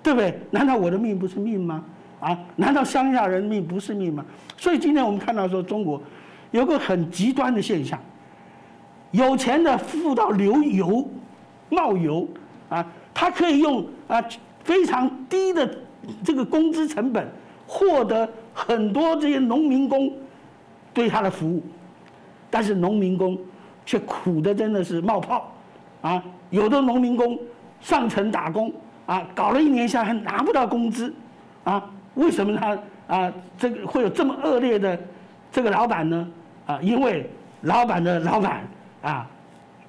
[0.00, 0.38] 对不对？
[0.48, 1.84] 难道我的命不是命吗？
[2.20, 4.24] 啊，难道乡下人命不是命吗？
[4.56, 6.00] 所以今天我们看到说，中国
[6.52, 7.98] 有个很极端的现象，
[9.10, 11.06] 有钱的富到流油、
[11.68, 12.28] 冒油
[12.68, 14.22] 啊，他可以用啊
[14.62, 15.68] 非常低的
[16.22, 17.26] 这个工资成本，
[17.66, 20.12] 获得很多这些农民工
[20.94, 21.62] 对他的服务，
[22.50, 23.38] 但是农民工
[23.84, 25.52] 却苦的真的是冒泡。
[26.02, 27.38] 啊，有的农民工
[27.80, 28.72] 上城打工
[29.06, 31.14] 啊，搞了一年下还拿不到工资，
[31.64, 31.82] 啊，
[32.14, 34.98] 为什么他啊这个会有这么恶劣的
[35.50, 36.28] 这个老板呢？
[36.66, 37.28] 啊，因为
[37.62, 38.62] 老板的老板
[39.02, 39.28] 啊，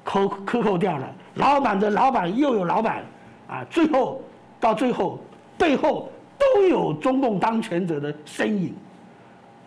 [0.04, 3.04] 扣克扣掉了，老板的老板又有老板，
[3.48, 4.22] 啊，最后
[4.60, 5.20] 到最后
[5.58, 8.74] 背后都有中共当权者的身影，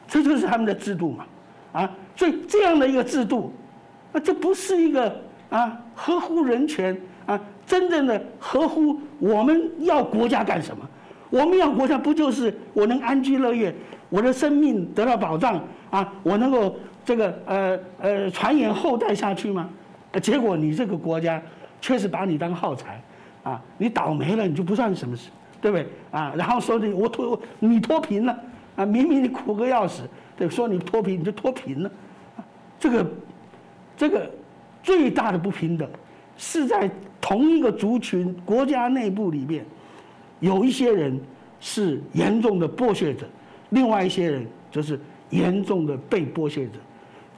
[0.06, 1.24] 这就是他们的制度嘛，
[1.72, 3.52] 啊，所以这样的一个制度，
[4.12, 6.96] 那这不是一个啊合乎人权
[7.26, 10.84] 啊，真正的合乎我们要国家干什么？
[11.28, 13.74] 我们要国家不就是我能安居乐业，
[14.08, 16.76] 我的生命得到保障啊，我能够
[17.06, 19.70] 这个呃呃传言后代下去吗？
[20.20, 21.40] 结果你这个国家
[21.80, 23.00] 确实把你当耗材，
[23.44, 25.30] 啊，你倒霉了你就不算什么事，
[25.60, 25.86] 对不对？
[26.10, 28.36] 啊，然后说你我脱你脱贫了，
[28.74, 30.02] 啊，明明你苦个要死，
[30.36, 31.90] 对，说你脱贫你就脱贫了，
[32.80, 33.06] 这个
[33.96, 34.28] 这个
[34.82, 35.88] 最大的不平等
[36.36, 36.90] 是在
[37.20, 39.64] 同一个族群国家内部里面，
[40.40, 41.20] 有一些人
[41.60, 43.26] 是严重的剥削者，
[43.70, 44.98] 另外一些人就是
[45.30, 46.78] 严重的被剥削者，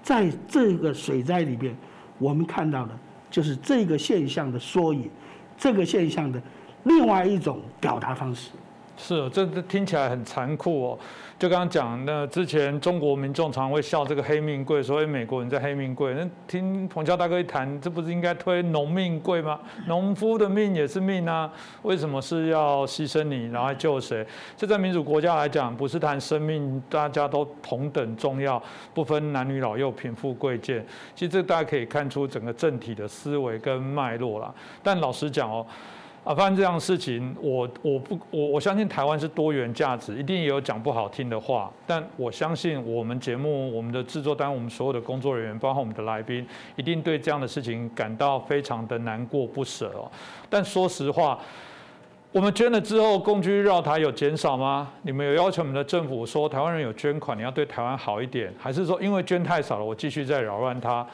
[0.08, 1.76] 在这个水灾里边。
[2.18, 2.98] 我们看到的，
[3.30, 5.10] 就是这个现象的缩影，
[5.58, 6.40] 这个现象的
[6.84, 8.52] 另外一种表达方式。
[8.96, 10.98] 是，这这听起来很残酷哦。
[11.38, 16.12] 就刚刚讲，那之前中国民众常会笑这个黑命贵，所以美国人在黑命贵。
[16.12, 19.56] 那听彭教大哥一谈，这不是应该推农命贵吗？
[19.86, 21.48] 农夫的命也是命啊，
[21.82, 24.26] 为什么是要牺牲你，然后救谁？
[24.56, 28.60] 这在民主国家来讲，不是谈生命，大家都同等重要，
[28.92, 30.84] 不分男女老幼、贫富贵贱。
[31.14, 34.52] 其实这大家可以看出整个政体的思维跟脉络了。
[34.82, 35.64] 但老实讲哦。
[36.28, 41.72] 啊，发生这样的事情，我我不我我相信台湾是多元价值，一定也有讲不好听的话。
[41.86, 50.04] 但我相信我们节目、我们的制作单、我们所有的工作人员，包括我们的来宾，一定对这样的事情感到非常的难过不舍哦。
[50.50, 51.38] 但说实话，
[52.30, 54.86] 我们捐了之后，共居绕台有减少吗？
[55.00, 61.06] 你们有要求我们的政府说，台湾人有捐款，你要对台湾好一点，还是说因为捐太少了，我继续在扰乱它？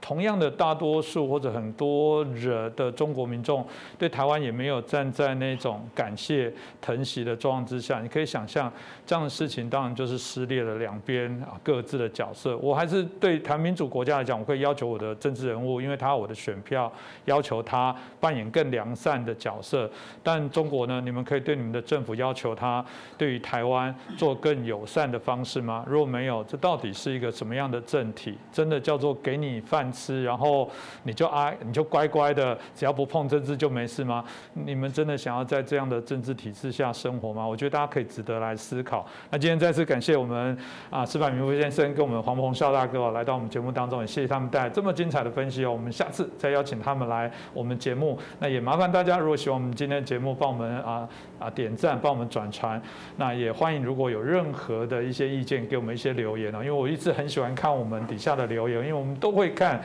[0.00, 3.66] 同样的，大多数或者很多人的中国民众
[3.98, 8.00] 对台湾也没有站在那种感谢疼惜的状况之下。
[8.00, 8.72] 你可以想象，
[9.04, 12.56] 这样的事情当然就是撕裂了两边啊各自的角色。
[12.58, 16.92] 我还是对谈民主国家来讲，我会要求我的政治人物，因为他我的选票，
[17.24, 19.90] 要求他扮演更良善的角色。
[20.22, 22.84] 但中国呢，你们可以对你们的政府要求他
[23.18, 25.84] 对于台湾做更友善的方式吗？
[25.88, 28.38] 如果没有，这到底是一个什么样的政体？
[28.52, 29.85] 真的叫做给你饭？
[29.92, 30.70] 吃，然后
[31.02, 34.24] 你就啊，你就乖乖的，只要不碰政治就没事吗？
[34.52, 37.46] 你们真的想要在这样的政治体制下生活吗？
[37.46, 39.06] 我觉得大家可以值得来思考。
[39.30, 40.56] 那今天再次感谢我们
[40.90, 45.72] 啊，司法明夫先生跟我们黄鹏孝大哥来到我们节目当中，也谢谢他们带来这么精彩的分析哦。
[45.72, 48.18] 我们下次再邀请他们来我们节目。
[48.38, 51.08] 那也麻烦大家，如果喜欢我们今天的节目，帮我们啊
[51.38, 52.80] 啊点赞，帮我们转传。
[53.16, 56.58] 那也欢迎如果有任何的一些意见，给我们一些留言哦。
[56.58, 59.75] 因为我一直很喜欢看我们底下的留言，因为我们都会看。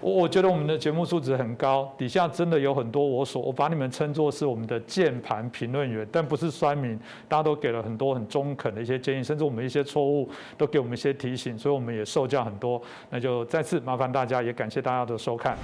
[0.00, 12.80] 我我觉得我们的节目素质很高，底下真的有很多我所我把你们称作是我们的键盘评论员，但不是酸民，大家都给了很多很中肯的一些建议，甚至我们一些错误都给我们一些提醒，所以我们也受教很多。
[13.10, 15.58] 那就再次麻烦大家，也感谢大家的收看。